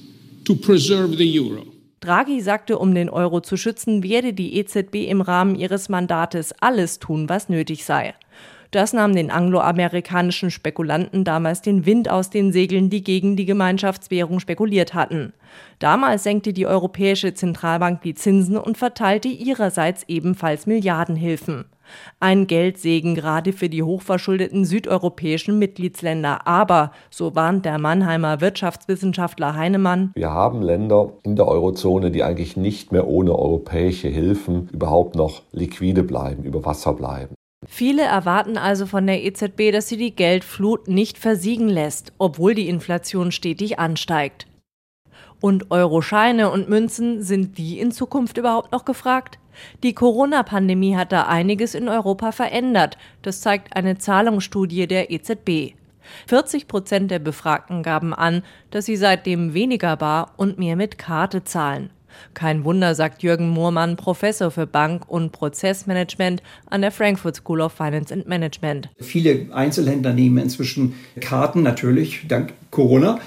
to 0.46 0.56
preserve 0.56 1.18
the 1.18 1.38
euro. 1.38 1.66
Draghi 2.00 2.40
sagte, 2.42 2.78
um 2.80 2.96
den 2.96 3.10
Euro 3.10 3.42
zu 3.42 3.58
schützen, 3.58 4.04
werde 4.04 4.34
die 4.34 4.58
EZB 4.58 5.10
im 5.10 5.22
Rahmen 5.22 5.56
ihres 5.56 5.90
Mandates 5.90 6.54
alles 6.62 7.00
tun, 7.00 7.28
was 7.28 7.50
nötig 7.50 7.84
sei. 7.84 8.16
Das 8.72 8.94
nahm 8.94 9.16
den 9.16 9.32
angloamerikanischen 9.32 10.52
Spekulanten 10.52 11.24
damals 11.24 11.62
den 11.62 11.88
Wind 11.88 12.10
aus 12.10 12.30
den 12.30 12.52
Segeln, 12.52 12.92
die 12.92 13.04
gegen 13.04 13.36
die 13.36 13.46
Gemeinschaftswährung 13.46 14.40
spekuliert 14.40 14.94
hatten. 14.94 15.34
Damals 15.80 16.24
senkte 16.24 16.54
die 16.54 16.68
Europäische 16.68 17.34
Zentralbank 17.34 18.04
die 18.04 18.14
Zinsen 18.14 18.58
und 18.58 18.78
verteilte 18.78 19.28
ihrerseits 19.28 20.04
ebenfalls 20.08 20.68
Milliardenhilfen. 20.68 21.66
Ein 22.20 22.48
Geldsegen 22.48 23.16
gerade 23.16 23.54
für 23.54 23.70
die 23.70 23.84
hochverschuldeten 23.84 24.66
südeuropäischen 24.66 25.60
Mitgliedsländer. 25.60 26.48
Aber, 26.48 26.92
so 27.10 27.36
warnt 27.36 27.66
der 27.66 27.80
Mannheimer 27.80 28.42
Wirtschaftswissenschaftler 28.42 29.56
Heinemann, 29.56 30.12
wir 30.16 30.32
haben 30.32 30.62
Länder 30.62 31.14
in 31.24 31.36
der 31.36 31.48
Eurozone, 31.48 32.12
die 32.12 32.24
eigentlich 32.24 32.58
nicht 32.58 32.92
mehr 32.92 33.08
ohne 33.08 33.38
europäische 33.38 34.08
Hilfen 34.08 34.70
überhaupt 34.72 35.16
noch 35.16 35.44
liquide 35.52 36.04
bleiben, 36.04 36.44
über 36.44 36.66
Wasser 36.66 36.94
bleiben. 36.94 37.36
Viele 37.68 38.04
erwarten 38.04 38.58
also 38.58 38.86
von 38.86 39.06
der 39.06 39.24
EZB, 39.24 39.72
dass 39.72 39.90
sie 39.90 39.98
die 39.98 40.16
Geldflut 40.16 40.88
nicht 40.88 41.18
versiegen 41.18 41.68
lässt, 41.68 42.14
obwohl 42.18 42.56
die 42.56 42.70
Inflation 42.70 43.32
stetig 43.32 43.80
ansteigt. 43.80 44.48
Und 45.42 45.72
Euroscheine 45.72 46.50
und 46.50 46.70
Münzen, 46.70 47.24
sind 47.24 47.58
die 47.58 47.80
in 47.80 47.92
Zukunft 47.92 48.38
überhaupt 48.38 48.72
noch 48.72 48.86
gefragt? 48.86 49.40
Die 49.84 49.94
Corona-Pandemie 49.94 50.96
hat 50.96 51.12
da 51.12 51.28
einiges 51.28 51.76
in 51.76 51.88
Europa 51.88 52.32
verändert. 52.32 52.98
Das 53.22 53.42
zeigt 53.42 53.76
eine 53.76 53.98
Zahlungsstudie 53.98 54.88
der 54.88 55.12
EZB. 55.12 55.74
40 56.28 56.68
Prozent 56.68 57.12
der 57.12 57.20
Befragten 57.20 57.84
gaben 57.84 58.14
an, 58.14 58.44
dass 58.72 58.86
sie 58.86 58.96
seitdem 58.96 59.54
weniger 59.54 59.96
bar 59.96 60.34
und 60.38 60.58
mehr 60.58 60.76
mit 60.76 60.98
Karte 60.98 61.44
zahlen. 61.44 61.92
Kein 62.34 62.64
Wunder, 62.64 62.96
sagt 62.96 63.24
Jürgen 63.24 63.50
Moormann, 63.50 63.96
Professor 63.96 64.52
für 64.52 64.68
Bank- 64.68 65.08
und 65.08 65.32
Prozessmanagement 65.32 66.42
an 66.66 66.82
der 66.82 66.92
Frankfurt 66.92 67.36
School 67.36 67.62
of 67.62 67.72
Finance 67.72 68.14
and 68.14 68.28
Management. 68.28 68.90
Viele 69.00 69.48
Einzelhändler 69.54 70.14
nehmen 70.14 70.40
inzwischen 70.40 70.96
Karten, 71.22 71.64
natürlich 71.64 72.26
dank 72.28 72.54
Corona. 72.72 73.20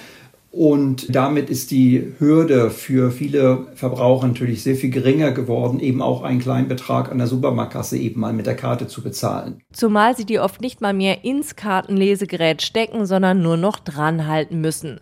Und 0.52 1.14
damit 1.14 1.48
ist 1.48 1.70
die 1.70 2.12
Hürde 2.18 2.70
für 2.70 3.10
viele 3.10 3.68
Verbraucher 3.74 4.26
natürlich 4.26 4.62
sehr 4.62 4.76
viel 4.76 4.90
geringer 4.90 5.32
geworden, 5.32 5.80
eben 5.80 6.02
auch 6.02 6.22
einen 6.22 6.40
kleinen 6.40 6.68
Betrag 6.68 7.10
an 7.10 7.16
der 7.16 7.26
Supermarktkasse 7.26 7.96
eben 7.96 8.20
mal 8.20 8.34
mit 8.34 8.44
der 8.44 8.54
Karte 8.54 8.86
zu 8.86 9.02
bezahlen. 9.02 9.62
Zumal 9.72 10.14
sie 10.14 10.26
die 10.26 10.38
oft 10.38 10.60
nicht 10.60 10.82
mal 10.82 10.92
mehr 10.92 11.24
ins 11.24 11.56
Kartenlesegerät 11.56 12.60
stecken, 12.60 13.06
sondern 13.06 13.40
nur 13.40 13.56
noch 13.56 13.78
dran 13.78 14.26
halten 14.26 14.60
müssen. 14.60 15.00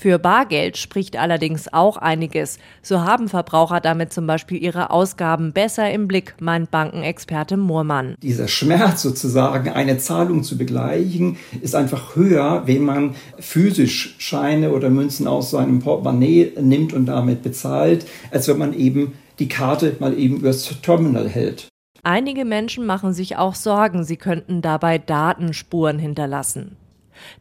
Für 0.00 0.18
Bargeld 0.18 0.78
spricht 0.78 1.18
allerdings 1.18 1.70
auch 1.74 1.98
einiges. 1.98 2.58
So 2.80 3.02
haben 3.02 3.28
Verbraucher 3.28 3.80
damit 3.80 4.14
zum 4.14 4.26
Beispiel 4.26 4.56
ihre 4.56 4.88
Ausgaben 4.88 5.52
besser 5.52 5.90
im 5.90 6.08
Blick, 6.08 6.36
meint 6.40 6.70
Bankenexperte 6.70 7.58
Moormann. 7.58 8.14
Dieser 8.22 8.48
Schmerz 8.48 9.02
sozusagen, 9.02 9.68
eine 9.68 9.98
Zahlung 9.98 10.42
zu 10.42 10.56
begleichen, 10.56 11.36
ist 11.60 11.74
einfach 11.74 12.16
höher, 12.16 12.62
wenn 12.64 12.82
man 12.82 13.14
physisch 13.38 14.14
Scheine 14.16 14.70
oder 14.72 14.88
Münzen 14.88 15.26
aus 15.26 15.50
seinem 15.50 15.80
Portemonnaie 15.80 16.54
nimmt 16.58 16.94
und 16.94 17.04
damit 17.04 17.42
bezahlt, 17.42 18.06
als 18.30 18.48
wenn 18.48 18.56
man 18.56 18.72
eben 18.72 19.12
die 19.38 19.48
Karte 19.48 19.96
mal 20.00 20.18
eben 20.18 20.38
übers 20.38 20.64
Terminal 20.80 21.28
hält. 21.28 21.68
Einige 22.02 22.46
Menschen 22.46 22.86
machen 22.86 23.12
sich 23.12 23.36
auch 23.36 23.54
Sorgen, 23.54 24.04
sie 24.04 24.16
könnten 24.16 24.62
dabei 24.62 24.96
Datenspuren 24.96 25.98
hinterlassen. 25.98 26.78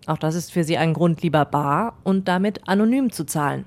Auch 0.05 0.17
das 0.17 0.35
ist 0.35 0.51
für 0.51 0.63
sie 0.63 0.77
ein 0.77 0.93
Grund, 0.93 1.21
lieber 1.21 1.45
bar 1.45 1.97
und 2.03 2.27
damit 2.27 2.67
anonym 2.67 3.11
zu 3.11 3.25
zahlen. 3.25 3.65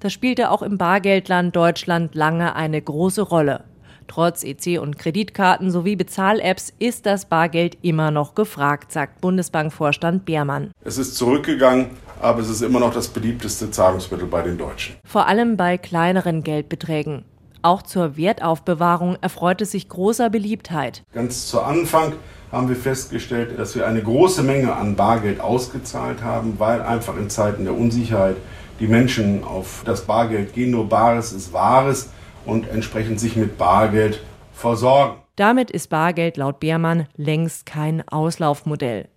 Das 0.00 0.12
spielte 0.12 0.50
auch 0.50 0.62
im 0.62 0.78
Bargeldland 0.78 1.56
Deutschland 1.56 2.14
lange 2.14 2.54
eine 2.54 2.80
große 2.80 3.22
Rolle. 3.22 3.64
Trotz 4.06 4.44
EC- 4.44 4.78
und 4.78 4.98
Kreditkarten 4.98 5.70
sowie 5.70 5.96
Bezahl-Apps 5.96 6.72
ist 6.78 7.06
das 7.06 7.24
Bargeld 7.24 7.78
immer 7.82 8.10
noch 8.10 8.34
gefragt, 8.34 8.92
sagt 8.92 9.20
Bundesbankvorstand 9.20 10.24
Beermann. 10.26 10.72
Es 10.84 10.98
ist 10.98 11.16
zurückgegangen, 11.16 11.90
aber 12.20 12.40
es 12.40 12.50
ist 12.50 12.60
immer 12.60 12.80
noch 12.80 12.92
das 12.92 13.08
beliebteste 13.08 13.70
Zahlungsmittel 13.70 14.26
bei 14.26 14.42
den 14.42 14.58
Deutschen. 14.58 14.96
Vor 15.06 15.26
allem 15.26 15.56
bei 15.56 15.78
kleineren 15.78 16.42
Geldbeträgen. 16.42 17.24
Auch 17.62 17.80
zur 17.80 18.18
Wertaufbewahrung 18.18 19.16
erfreut 19.22 19.62
es 19.62 19.70
sich 19.70 19.88
großer 19.88 20.28
Beliebtheit. 20.28 21.02
Ganz 21.14 21.46
zu 21.46 21.62
Anfang 21.62 22.12
haben 22.54 22.68
wir 22.68 22.76
festgestellt, 22.76 23.58
dass 23.58 23.74
wir 23.74 23.86
eine 23.86 24.02
große 24.02 24.42
Menge 24.42 24.74
an 24.74 24.96
Bargeld 24.96 25.40
ausgezahlt 25.40 26.22
haben, 26.22 26.54
weil 26.58 26.80
einfach 26.82 27.16
in 27.16 27.28
Zeiten 27.28 27.64
der 27.64 27.74
Unsicherheit 27.74 28.36
die 28.80 28.86
Menschen 28.86 29.44
auf 29.44 29.82
das 29.84 30.06
Bargeld 30.06 30.54
gehen. 30.54 30.70
Nur 30.70 30.88
Bares 30.88 31.32
ist 31.32 31.52
Wahres 31.52 32.10
und 32.46 32.68
entsprechend 32.68 33.20
sich 33.20 33.36
mit 33.36 33.58
Bargeld 33.58 34.20
versorgen. 34.52 35.16
Damit 35.36 35.70
ist 35.70 35.88
Bargeld 35.88 36.36
laut 36.36 36.60
Beermann 36.60 37.08
längst 37.16 37.66
kein 37.66 38.06
Auslaufmodell. 38.08 39.08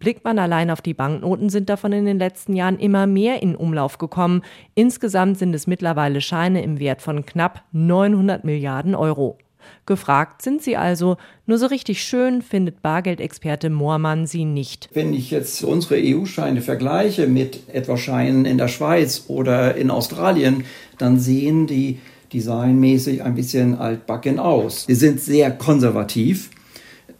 Blickt 0.00 0.24
man 0.24 0.40
allein 0.40 0.68
auf 0.72 0.82
die 0.82 0.94
Banknoten, 0.94 1.48
sind 1.48 1.68
davon 1.68 1.92
in 1.92 2.04
den 2.04 2.18
letzten 2.18 2.56
Jahren 2.56 2.80
immer 2.80 3.06
mehr 3.06 3.40
in 3.40 3.54
Umlauf 3.54 3.98
gekommen. 3.98 4.42
Insgesamt 4.74 5.38
sind 5.38 5.54
es 5.54 5.68
mittlerweile 5.68 6.20
Scheine 6.20 6.64
im 6.64 6.80
Wert 6.80 7.02
von 7.02 7.24
knapp 7.24 7.62
900 7.70 8.42
Milliarden 8.42 8.96
Euro. 8.96 9.38
Gefragt 9.86 10.42
sind 10.42 10.62
sie 10.62 10.76
also, 10.76 11.16
nur 11.46 11.58
so 11.58 11.66
richtig 11.66 12.02
schön 12.02 12.42
findet 12.42 12.82
Bargeldexperte 12.82 13.70
Moormann 13.70 14.26
sie 14.26 14.44
nicht. 14.44 14.88
Wenn 14.92 15.14
ich 15.14 15.30
jetzt 15.30 15.62
unsere 15.64 15.96
EU-Scheine 15.96 16.62
vergleiche 16.62 17.26
mit 17.26 17.68
etwa 17.72 17.96
Scheinen 17.96 18.44
in 18.44 18.58
der 18.58 18.68
Schweiz 18.68 19.24
oder 19.28 19.74
in 19.74 19.90
Australien, 19.90 20.64
dann 20.98 21.18
sehen 21.18 21.66
die 21.66 21.98
designmäßig 22.32 23.22
ein 23.22 23.34
bisschen 23.34 23.76
altbacken 23.76 24.38
aus. 24.38 24.84
Sie 24.86 24.94
sind 24.94 25.20
sehr 25.20 25.50
konservativ 25.50 26.50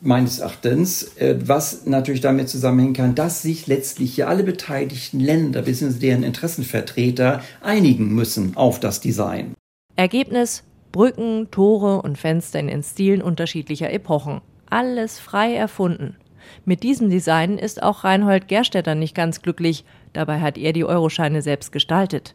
meines 0.02 0.40
Erachtens, 0.40 1.16
äh, 1.16 1.36
was 1.44 1.86
natürlich 1.86 2.20
damit 2.20 2.48
zusammenhängen 2.48 2.94
kann, 2.94 3.14
dass 3.14 3.42
sich 3.42 3.66
letztlich 3.66 4.16
ja 4.16 4.26
alle 4.26 4.42
beteiligten 4.42 5.20
Länder 5.20 5.62
bzw. 5.62 5.98
deren 5.98 6.22
Interessenvertreter 6.24 7.42
einigen 7.60 8.12
müssen 8.14 8.56
auf 8.56 8.80
das 8.80 9.00
Design. 9.00 9.54
Ergebnis 9.96 10.64
Brücken, 10.92 11.48
Tore 11.50 12.02
und 12.02 12.18
Fenster 12.18 12.60
in 12.60 12.68
den 12.68 12.82
Stilen 12.82 13.22
unterschiedlicher 13.22 13.90
Epochen. 13.90 14.42
Alles 14.68 15.18
frei 15.18 15.54
erfunden. 15.54 16.16
Mit 16.64 16.82
diesem 16.82 17.08
Design 17.08 17.58
ist 17.58 17.82
auch 17.82 18.04
Reinhold 18.04 18.46
Gerstetter 18.48 18.94
nicht 18.94 19.14
ganz 19.14 19.42
glücklich. 19.42 19.84
Dabei 20.12 20.40
hat 20.40 20.58
er 20.58 20.72
die 20.72 20.84
Euroscheine 20.84 21.40
selbst 21.42 21.72
gestaltet. 21.72 22.34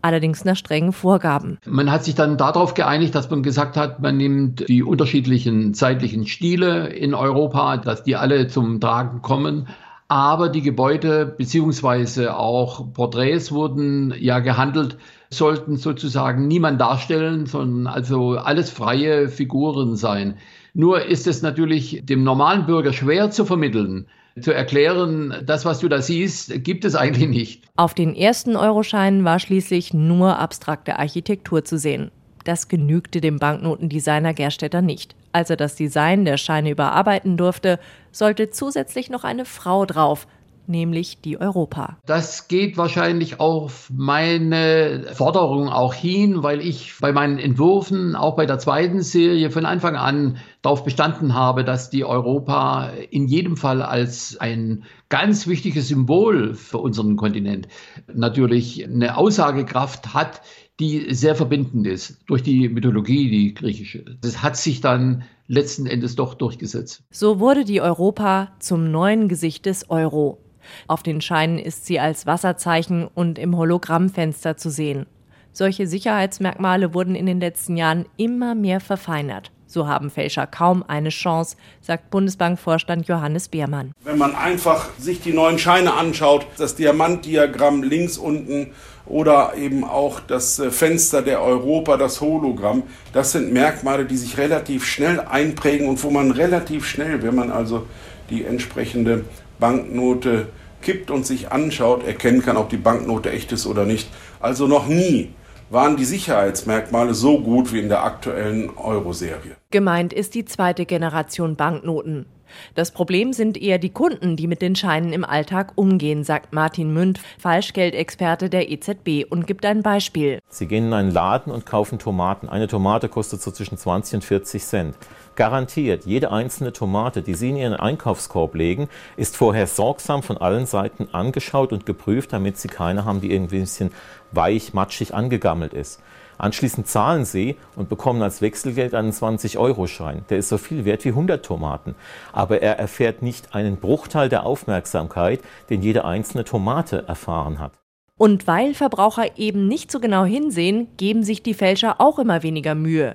Allerdings 0.00 0.44
nach 0.44 0.56
strengen 0.56 0.92
Vorgaben. 0.92 1.58
Man 1.66 1.90
hat 1.90 2.04
sich 2.04 2.14
dann 2.14 2.36
darauf 2.36 2.74
geeinigt, 2.74 3.14
dass 3.14 3.30
man 3.30 3.42
gesagt 3.42 3.76
hat, 3.76 4.00
man 4.00 4.16
nimmt 4.16 4.68
die 4.68 4.82
unterschiedlichen 4.82 5.74
zeitlichen 5.74 6.26
Stile 6.26 6.88
in 6.88 7.14
Europa, 7.14 7.76
dass 7.76 8.04
die 8.04 8.16
alle 8.16 8.46
zum 8.48 8.80
Tragen 8.80 9.22
kommen. 9.22 9.68
Aber 10.08 10.48
die 10.48 10.62
Gebäude 10.62 11.26
beziehungsweise 11.26 12.36
auch 12.36 12.92
Porträts 12.92 13.52
wurden 13.52 14.14
ja 14.18 14.38
gehandelt 14.38 14.96
sollten 15.30 15.76
sozusagen 15.76 16.48
niemand 16.48 16.80
darstellen, 16.80 17.46
sondern 17.46 17.86
also 17.86 18.32
alles 18.32 18.70
freie 18.70 19.28
Figuren 19.28 19.96
sein. 19.96 20.36
Nur 20.74 21.04
ist 21.04 21.26
es 21.26 21.42
natürlich 21.42 22.02
dem 22.04 22.22
normalen 22.22 22.66
Bürger 22.66 22.92
schwer 22.92 23.30
zu 23.30 23.44
vermitteln, 23.44 24.06
zu 24.40 24.52
erklären, 24.52 25.34
das, 25.44 25.64
was 25.64 25.80
du 25.80 25.88
da 25.88 26.00
siehst, 26.00 26.62
gibt 26.62 26.84
es 26.84 26.94
eigentlich 26.94 27.28
nicht. 27.28 27.64
Auf 27.76 27.94
den 27.94 28.14
ersten 28.14 28.56
Euroscheinen 28.56 29.24
war 29.24 29.38
schließlich 29.38 29.92
nur 29.92 30.38
abstrakte 30.38 30.98
Architektur 30.98 31.64
zu 31.64 31.78
sehen. 31.78 32.10
Das 32.44 32.68
genügte 32.68 33.20
dem 33.20 33.38
Banknotendesigner 33.38 34.32
Gerstetter 34.32 34.80
nicht. 34.80 35.14
Als 35.32 35.50
er 35.50 35.56
das 35.56 35.74
Design 35.74 36.24
der 36.24 36.38
Scheine 36.38 36.70
überarbeiten 36.70 37.36
durfte, 37.36 37.78
sollte 38.10 38.50
zusätzlich 38.50 39.10
noch 39.10 39.24
eine 39.24 39.44
Frau 39.44 39.84
drauf, 39.84 40.26
nämlich 40.68 41.20
die 41.20 41.40
Europa. 41.40 41.98
Das 42.06 42.48
geht 42.48 42.76
wahrscheinlich 42.76 43.40
auf 43.40 43.90
meine 43.94 45.06
Forderung 45.14 45.68
auch 45.68 45.94
hin, 45.94 46.42
weil 46.42 46.60
ich 46.60 46.94
bei 47.00 47.12
meinen 47.12 47.38
Entwürfen, 47.38 48.14
auch 48.14 48.36
bei 48.36 48.46
der 48.46 48.58
zweiten 48.58 49.02
Serie, 49.02 49.50
von 49.50 49.66
Anfang 49.66 49.96
an 49.96 50.38
darauf 50.62 50.84
bestanden 50.84 51.34
habe, 51.34 51.64
dass 51.64 51.90
die 51.90 52.04
Europa 52.04 52.90
in 53.10 53.26
jedem 53.26 53.56
Fall 53.56 53.82
als 53.82 54.36
ein 54.38 54.84
ganz 55.08 55.46
wichtiges 55.46 55.88
Symbol 55.88 56.54
für 56.54 56.78
unseren 56.78 57.16
Kontinent 57.16 57.68
natürlich 58.12 58.84
eine 58.84 59.16
Aussagekraft 59.16 60.14
hat, 60.14 60.42
die 60.80 61.12
sehr 61.12 61.34
verbindend 61.34 61.86
ist 61.86 62.18
durch 62.26 62.42
die 62.42 62.68
Mythologie, 62.68 63.30
die 63.30 63.54
griechische. 63.54 64.04
Das 64.20 64.42
hat 64.42 64.56
sich 64.56 64.80
dann 64.80 65.24
letzten 65.48 65.86
Endes 65.86 66.14
doch 66.14 66.34
durchgesetzt. 66.34 67.02
So 67.10 67.40
wurde 67.40 67.64
die 67.64 67.80
Europa 67.80 68.52
zum 68.60 68.90
neuen 68.90 69.28
Gesicht 69.28 69.66
des 69.66 69.90
Euro. 69.90 70.38
Auf 70.86 71.02
den 71.02 71.20
Scheinen 71.20 71.58
ist 71.58 71.86
sie 71.86 72.00
als 72.00 72.26
Wasserzeichen 72.26 73.06
und 73.06 73.38
im 73.38 73.56
Hologrammfenster 73.56 74.56
zu 74.56 74.70
sehen. 74.70 75.06
Solche 75.52 75.86
Sicherheitsmerkmale 75.86 76.94
wurden 76.94 77.14
in 77.14 77.26
den 77.26 77.40
letzten 77.40 77.76
Jahren 77.76 78.06
immer 78.16 78.54
mehr 78.54 78.80
verfeinert. 78.80 79.50
So 79.70 79.86
haben 79.86 80.08
Fälscher 80.08 80.46
kaum 80.46 80.82
eine 80.88 81.10
Chance, 81.10 81.56
sagt 81.82 82.10
Bundesbankvorstand 82.10 83.06
Johannes 83.06 83.48
Beermann. 83.48 83.92
Wenn 84.02 84.16
man 84.16 84.34
einfach 84.34 84.88
sich 84.98 85.20
die 85.20 85.34
neuen 85.34 85.58
Scheine 85.58 85.92
anschaut, 85.92 86.46
das 86.56 86.74
Diamantdiagramm 86.74 87.82
links 87.82 88.16
unten 88.16 88.72
oder 89.04 89.52
eben 89.56 89.84
auch 89.84 90.20
das 90.20 90.58
äh, 90.58 90.70
Fenster 90.70 91.20
der 91.20 91.42
Europa, 91.42 91.98
das 91.98 92.22
Hologramm, 92.22 92.84
das 93.12 93.32
sind 93.32 93.52
Merkmale, 93.52 94.06
die 94.06 94.16
sich 94.16 94.38
relativ 94.38 94.86
schnell 94.86 95.20
einprägen 95.20 95.86
und 95.86 96.02
wo 96.02 96.10
man 96.10 96.30
relativ 96.30 96.86
schnell, 96.86 97.22
wenn 97.22 97.34
man 97.34 97.50
also 97.50 97.86
die 98.30 98.44
entsprechende 98.44 99.24
Banknote 99.58 100.48
kippt 100.82 101.10
und 101.10 101.26
sich 101.26 101.50
anschaut, 101.50 102.06
erkennen 102.06 102.42
kann, 102.42 102.56
ob 102.56 102.70
die 102.70 102.76
Banknote 102.76 103.30
echt 103.30 103.52
ist 103.52 103.66
oder 103.66 103.84
nicht. 103.84 104.08
Also 104.40 104.66
noch 104.66 104.86
nie 104.86 105.30
waren 105.70 105.96
die 105.96 106.04
Sicherheitsmerkmale 106.04 107.14
so 107.14 107.40
gut 107.40 107.72
wie 107.72 107.80
in 107.80 107.88
der 107.88 108.04
aktuellen 108.04 108.70
Euro-Serie. 108.76 109.56
Gemeint 109.70 110.12
ist 110.12 110.34
die 110.34 110.44
zweite 110.44 110.86
Generation 110.86 111.56
Banknoten. 111.56 112.26
Das 112.74 112.92
Problem 112.92 113.34
sind 113.34 113.60
eher 113.60 113.78
die 113.78 113.90
Kunden, 113.90 114.36
die 114.36 114.46
mit 114.46 114.62
den 114.62 114.74
Scheinen 114.74 115.12
im 115.12 115.24
Alltag 115.24 115.72
umgehen, 115.74 116.24
sagt 116.24 116.54
Martin 116.54 116.92
Münd, 116.92 117.20
Falschgeldexperte 117.38 118.48
der 118.48 118.70
EZB 118.70 119.26
und 119.28 119.46
gibt 119.46 119.66
ein 119.66 119.82
Beispiel. 119.82 120.38
Sie 120.48 120.66
gehen 120.66 120.86
in 120.86 120.92
einen 120.94 121.10
Laden 121.10 121.52
und 121.52 121.66
kaufen 121.66 121.98
Tomaten. 121.98 122.48
Eine 122.48 122.66
Tomate 122.66 123.10
kostet 123.10 123.42
so 123.42 123.50
zwischen 123.50 123.76
20 123.76 124.14
und 124.14 124.24
40 124.24 124.64
Cent. 124.64 124.94
Garantiert, 125.38 126.04
jede 126.04 126.32
einzelne 126.32 126.72
Tomate, 126.72 127.22
die 127.22 127.34
Sie 127.34 127.50
in 127.50 127.56
Ihren 127.56 127.74
Einkaufskorb 127.74 128.56
legen, 128.56 128.88
ist 129.16 129.36
vorher 129.36 129.68
sorgsam 129.68 130.24
von 130.24 130.36
allen 130.36 130.66
Seiten 130.66 131.10
angeschaut 131.12 131.72
und 131.72 131.86
geprüft, 131.86 132.32
damit 132.32 132.58
Sie 132.58 132.66
keine 132.66 133.04
haben, 133.04 133.20
die 133.20 133.30
irgendwie 133.30 133.58
ein 133.58 133.60
bisschen 133.60 133.92
weich, 134.32 134.74
matschig 134.74 135.14
angegammelt 135.14 135.74
ist. 135.74 136.02
Anschließend 136.38 136.88
zahlen 136.88 137.24
Sie 137.24 137.54
und 137.76 137.88
bekommen 137.88 138.20
als 138.20 138.42
Wechselgeld 138.42 138.94
einen 138.94 139.12
20-Euro-Schein. 139.12 140.24
Der 140.28 140.38
ist 140.38 140.48
so 140.48 140.58
viel 140.58 140.84
wert 140.84 141.04
wie 141.04 141.10
100 141.10 141.46
Tomaten. 141.46 141.94
Aber 142.32 142.60
er 142.60 142.80
erfährt 142.80 143.22
nicht 143.22 143.54
einen 143.54 143.76
Bruchteil 143.76 144.28
der 144.28 144.44
Aufmerksamkeit, 144.44 145.40
den 145.70 145.82
jede 145.82 146.04
einzelne 146.04 146.42
Tomate 146.42 147.06
erfahren 147.06 147.60
hat. 147.60 147.78
Und 148.16 148.48
weil 148.48 148.74
Verbraucher 148.74 149.38
eben 149.38 149.68
nicht 149.68 149.92
so 149.92 150.00
genau 150.00 150.24
hinsehen, 150.24 150.88
geben 150.96 151.22
sich 151.22 151.44
die 151.44 151.54
Fälscher 151.54 152.00
auch 152.00 152.18
immer 152.18 152.42
weniger 152.42 152.74
Mühe. 152.74 153.14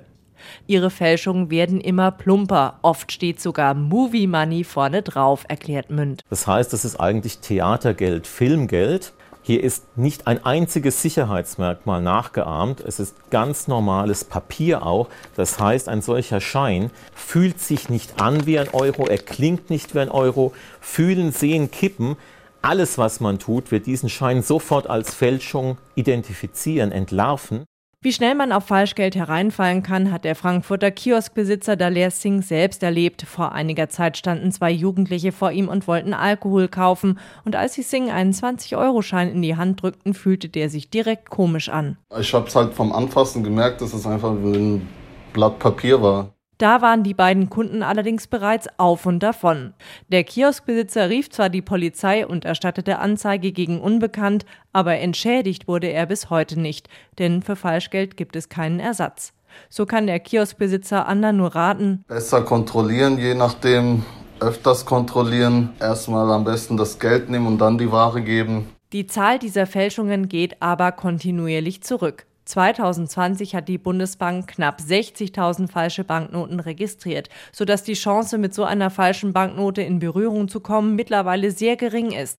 Ihre 0.66 0.90
Fälschungen 0.90 1.50
werden 1.50 1.80
immer 1.80 2.10
plumper. 2.10 2.78
Oft 2.82 3.12
steht 3.12 3.40
sogar 3.40 3.74
Movie 3.74 4.26
Money 4.26 4.64
vorne 4.64 5.02
drauf, 5.02 5.44
erklärt 5.48 5.90
Münd. 5.90 6.22
Das 6.30 6.46
heißt, 6.46 6.72
das 6.72 6.84
ist 6.84 6.96
eigentlich 6.96 7.38
Theatergeld, 7.38 8.26
Filmgeld. 8.26 9.12
Hier 9.46 9.62
ist 9.62 9.98
nicht 9.98 10.26
ein 10.26 10.42
einziges 10.46 11.02
Sicherheitsmerkmal 11.02 12.00
nachgeahmt. 12.00 12.80
Es 12.80 12.98
ist 12.98 13.30
ganz 13.30 13.68
normales 13.68 14.24
Papier 14.24 14.86
auch. 14.86 15.08
Das 15.36 15.60
heißt, 15.60 15.90
ein 15.90 16.00
solcher 16.00 16.40
Schein 16.40 16.90
fühlt 17.14 17.60
sich 17.60 17.90
nicht 17.90 18.22
an 18.22 18.46
wie 18.46 18.58
ein 18.58 18.70
Euro, 18.72 19.06
er 19.06 19.18
klingt 19.18 19.68
nicht 19.68 19.94
wie 19.94 19.98
ein 19.98 20.08
Euro. 20.08 20.54
Fühlen, 20.80 21.30
sehen, 21.30 21.70
kippen. 21.70 22.16
Alles, 22.62 22.96
was 22.96 23.20
man 23.20 23.38
tut, 23.38 23.70
wird 23.70 23.84
diesen 23.84 24.08
Schein 24.08 24.42
sofort 24.42 24.88
als 24.88 25.14
Fälschung 25.14 25.76
identifizieren, 25.94 26.90
entlarven. 26.90 27.64
Wie 28.04 28.12
schnell 28.12 28.34
man 28.34 28.52
auf 28.52 28.66
Falschgeld 28.66 29.16
hereinfallen 29.16 29.82
kann, 29.82 30.12
hat 30.12 30.24
der 30.24 30.34
Frankfurter 30.34 30.90
Kioskbesitzer 30.90 31.74
Daler 31.74 32.10
Singh 32.10 32.42
selbst 32.42 32.82
erlebt. 32.82 33.22
Vor 33.22 33.52
einiger 33.52 33.88
Zeit 33.88 34.18
standen 34.18 34.52
zwei 34.52 34.70
Jugendliche 34.70 35.32
vor 35.32 35.52
ihm 35.52 35.68
und 35.68 35.88
wollten 35.88 36.12
Alkohol 36.12 36.68
kaufen. 36.68 37.18
Und 37.46 37.56
als 37.56 37.72
sie 37.72 37.82
Singh 37.82 38.12
einen 38.12 38.34
20-Euro-Schein 38.34 39.30
in 39.30 39.40
die 39.40 39.56
Hand 39.56 39.80
drückten, 39.80 40.12
fühlte 40.12 40.50
der 40.50 40.68
sich 40.68 40.90
direkt 40.90 41.30
komisch 41.30 41.70
an. 41.70 41.96
Ich 42.20 42.34
habe 42.34 42.46
es 42.46 42.54
halt 42.54 42.74
vom 42.74 42.92
Anfassen 42.92 43.42
gemerkt, 43.42 43.80
dass 43.80 43.94
es 43.94 44.06
einfach 44.06 44.34
wie 44.42 44.54
ein 44.54 44.88
Blatt 45.32 45.58
Papier 45.58 46.02
war. 46.02 46.33
Da 46.58 46.82
waren 46.82 47.02
die 47.02 47.14
beiden 47.14 47.50
Kunden 47.50 47.82
allerdings 47.82 48.26
bereits 48.26 48.68
auf 48.78 49.06
und 49.06 49.20
davon. 49.20 49.74
Der 50.08 50.24
Kioskbesitzer 50.24 51.10
rief 51.10 51.30
zwar 51.30 51.48
die 51.48 51.62
Polizei 51.62 52.26
und 52.26 52.44
erstattete 52.44 52.98
Anzeige 52.98 53.52
gegen 53.52 53.80
Unbekannt, 53.80 54.46
aber 54.72 54.96
entschädigt 54.98 55.66
wurde 55.66 55.88
er 55.88 56.06
bis 56.06 56.30
heute 56.30 56.58
nicht, 56.60 56.88
denn 57.18 57.42
für 57.42 57.56
Falschgeld 57.56 58.16
gibt 58.16 58.36
es 58.36 58.48
keinen 58.48 58.78
Ersatz. 58.78 59.32
So 59.68 59.86
kann 59.86 60.06
der 60.06 60.20
Kioskbesitzer 60.20 61.06
anderen 61.06 61.36
nur 61.36 61.54
raten. 61.54 62.04
Besser 62.08 62.42
kontrollieren, 62.42 63.18
je 63.18 63.34
nachdem, 63.34 64.04
öfters 64.40 64.84
kontrollieren. 64.84 65.70
Erstmal 65.80 66.30
am 66.30 66.44
besten 66.44 66.76
das 66.76 66.98
Geld 66.98 67.30
nehmen 67.30 67.46
und 67.46 67.58
dann 67.58 67.78
die 67.78 67.90
Ware 67.90 68.22
geben. 68.22 68.68
Die 68.92 69.06
Zahl 69.06 69.38
dieser 69.38 69.66
Fälschungen 69.66 70.28
geht 70.28 70.60
aber 70.62 70.92
kontinuierlich 70.92 71.82
zurück. 71.82 72.26
2020 72.44 73.54
hat 73.54 73.68
die 73.68 73.78
Bundesbank 73.78 74.48
knapp 74.48 74.80
60.000 74.80 75.70
falsche 75.70 76.04
Banknoten 76.04 76.60
registriert, 76.60 77.28
sodass 77.52 77.82
die 77.82 77.94
Chance, 77.94 78.38
mit 78.38 78.54
so 78.54 78.64
einer 78.64 78.90
falschen 78.90 79.32
Banknote 79.32 79.82
in 79.82 79.98
Berührung 79.98 80.48
zu 80.48 80.60
kommen, 80.60 80.94
mittlerweile 80.94 81.50
sehr 81.50 81.76
gering 81.76 82.12
ist. 82.12 82.38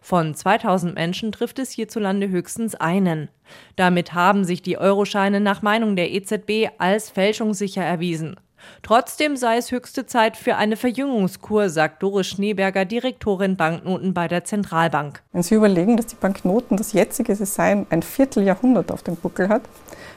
Von 0.00 0.34
2000 0.34 0.94
Menschen 0.94 1.32
trifft 1.32 1.58
es 1.58 1.70
hierzulande 1.70 2.28
höchstens 2.28 2.74
einen. 2.74 3.28
Damit 3.76 4.14
haben 4.14 4.44
sich 4.44 4.62
die 4.62 4.78
Euroscheine 4.78 5.40
nach 5.40 5.62
Meinung 5.62 5.96
der 5.96 6.10
EZB 6.12 6.70
als 6.78 7.10
fälschungssicher 7.10 7.82
erwiesen. 7.82 8.36
Trotzdem 8.82 9.36
sei 9.36 9.56
es 9.56 9.70
höchste 9.70 10.06
Zeit 10.06 10.36
für 10.36 10.56
eine 10.56 10.76
Verjüngungskur, 10.76 11.70
sagt 11.70 12.02
Doris 12.02 12.26
Schneeberger, 12.26 12.84
Direktorin 12.84 13.56
Banknoten 13.56 14.14
bei 14.14 14.28
der 14.28 14.44
Zentralbank. 14.44 15.22
Wenn 15.32 15.42
Sie 15.42 15.54
überlegen, 15.54 15.96
dass 15.96 16.06
die 16.06 16.16
Banknoten 16.16 16.76
das 16.76 16.92
jetzige 16.92 17.34
Design 17.34 17.86
ein 17.90 18.02
Vierteljahrhundert 18.02 18.92
auf 18.92 19.02
dem 19.02 19.16
Buckel 19.16 19.48
hat, 19.48 19.62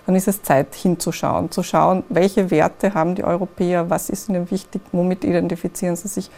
dann 0.06 0.16
ist 0.16 0.28
es 0.28 0.42
Zeit 0.42 0.74
hinzuschauen, 0.76 1.52
zu 1.52 1.64
schauen, 1.64 2.04
welche 2.10 2.50
Werte 2.50 2.94
haben 2.94 3.16
die 3.16 3.24
Europäer, 3.24 3.90
was 3.90 4.10
ist 4.10 4.30
ihnen 4.30 4.50
wichtig, 4.52 4.82
womit 4.92 5.24
identifizieren 5.24 5.96
sie 5.96 6.08
sich 6.08 6.30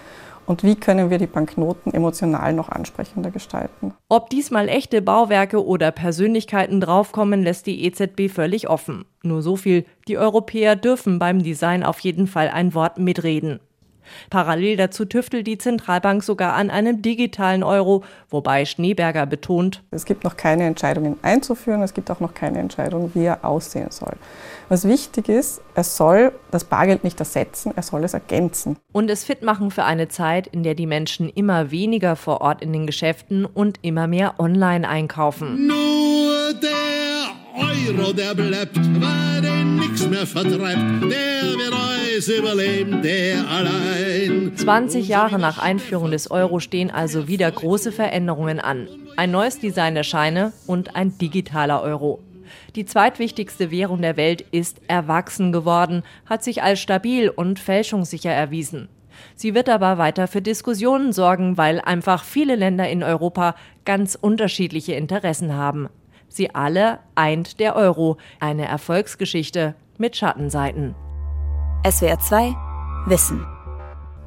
und 0.49 0.63
wie 0.63 0.75
können 0.75 1.11
wir 1.11 1.19
die 1.19 1.27
Banknoten 1.27 1.93
emotional 1.93 2.53
noch 2.53 2.69
ansprechender 2.69 3.29
gestalten. 3.29 3.93
Ob 4.09 4.31
diesmal 4.31 4.67
echte 4.67 4.99
Bauwerke 5.03 5.63
oder 5.63 5.91
Persönlichkeiten 5.91 6.81
draufkommen, 6.81 7.43
lässt 7.43 7.67
die 7.67 7.85
EZB 7.85 8.31
völlig 8.33 8.67
offen. 8.67 9.05
Nur 9.21 9.43
so 9.43 9.55
viel, 9.55 9.85
die 10.07 10.17
Europäer 10.17 10.75
dürfen 10.75 11.19
beim 11.19 11.43
Design 11.43 11.83
auf 11.83 11.99
jeden 11.99 12.25
Fall 12.25 12.49
ein 12.49 12.73
Wort 12.73 12.97
mitreden. 12.97 13.59
Parallel 14.31 14.75
dazu 14.75 15.05
tüftelt 15.05 15.45
die 15.45 15.59
Zentralbank 15.59 16.23
sogar 16.23 16.53
an 16.53 16.71
einem 16.71 17.03
digitalen 17.03 17.61
Euro, 17.61 18.03
wobei 18.31 18.65
Schneeberger 18.65 19.27
betont, 19.27 19.83
es 19.91 20.05
gibt 20.05 20.23
noch 20.23 20.35
keine 20.35 20.63
Entscheidung, 20.63 21.05
ihn 21.05 21.17
einzuführen, 21.21 21.83
es 21.83 21.93
gibt 21.93 22.09
auch 22.09 22.19
noch 22.19 22.33
keine 22.33 22.57
Entscheidung, 22.57 23.11
wie 23.13 23.25
er 23.25 23.45
aussehen 23.45 23.91
soll. 23.91 24.13
Was 24.71 24.87
wichtig 24.87 25.29
ist, 25.29 25.61
er 25.73 25.83
soll 25.83 26.31
das 26.51 26.63
Bargeld 26.63 27.03
nicht 27.03 27.19
ersetzen, 27.19 27.73
er 27.75 27.81
soll 27.81 28.03
es 28.03 28.13
ergänzen. 28.13 28.77
Und 28.91 29.09
es 29.09 29.23
fit 29.23 29.41
machen 29.41 29.71
für 29.71 29.83
eine 29.83 30.09
Zeit, 30.09 30.45
in 30.45 30.61
der 30.61 30.75
die 30.75 30.85
Menschen 30.85 31.27
immer 31.27 31.71
weniger 31.71 32.15
vor 32.15 32.41
Ort 32.41 32.61
in 32.61 32.71
den 32.71 32.85
Geschäften 32.85 33.45
und 33.45 33.79
immer 33.81 34.05
mehr 34.05 34.35
online 34.39 34.87
einkaufen. 34.87 35.65
Nur 35.65 36.53
der 36.61 37.97
Euro, 37.97 38.13
der 38.13 38.35
bleibt, 38.35 38.77
weil 38.77 39.41
den 39.41 39.77
nichts 39.77 40.07
mehr 40.07 40.27
vertreibt, 40.27 41.01
der 41.01 41.57
wird 41.57 41.73
alles 41.73 42.27
überleben, 42.27 43.01
der 43.01 43.47
allein. 43.49 44.51
20 44.55 45.07
Jahre 45.07 45.39
nach 45.39 45.57
Einführung 45.57 46.11
des 46.11 46.29
Euro 46.29 46.59
stehen 46.59 46.91
also 46.91 47.27
wieder 47.27 47.51
große 47.51 47.91
Veränderungen 47.91 48.59
an. 48.59 48.87
Ein 49.17 49.31
neues 49.31 49.57
Design 49.57 49.95
der 49.95 50.03
Scheine 50.03 50.53
und 50.67 50.95
ein 50.95 51.17
digitaler 51.17 51.81
Euro. 51.81 52.19
Die 52.75 52.85
zweitwichtigste 52.85 53.71
Währung 53.71 54.01
der 54.01 54.17
Welt 54.17 54.41
ist 54.51 54.81
erwachsen 54.87 55.51
geworden, 55.51 56.03
hat 56.25 56.43
sich 56.43 56.61
als 56.63 56.79
stabil 56.79 57.29
und 57.29 57.59
fälschungssicher 57.59 58.31
erwiesen. 58.31 58.89
Sie 59.35 59.53
wird 59.55 59.69
aber 59.69 59.97
weiter 59.97 60.27
für 60.27 60.41
Diskussionen 60.41 61.13
sorgen, 61.13 61.57
weil 61.57 61.81
einfach 61.81 62.23
viele 62.23 62.55
Länder 62.55 62.87
in 62.89 63.03
Europa 63.03 63.55
ganz 63.85 64.17
unterschiedliche 64.19 64.93
Interessen 64.93 65.55
haben. 65.55 65.89
Sie 66.27 66.53
alle 66.53 66.99
eint 67.15 67.59
der 67.59 67.75
Euro, 67.75 68.17
eine 68.39 68.65
Erfolgsgeschichte 68.65 69.75
mit 69.97 70.15
Schattenseiten. 70.15 70.95
SWR 71.89 72.19
2 72.19 72.55
Wissen 73.07 73.45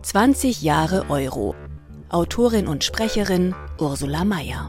20 0.03 0.63
Jahre 0.63 1.09
Euro. 1.11 1.55
Autorin 2.09 2.67
und 2.67 2.83
Sprecherin 2.83 3.55
Ursula 3.79 4.25
Mayer. 4.25 4.69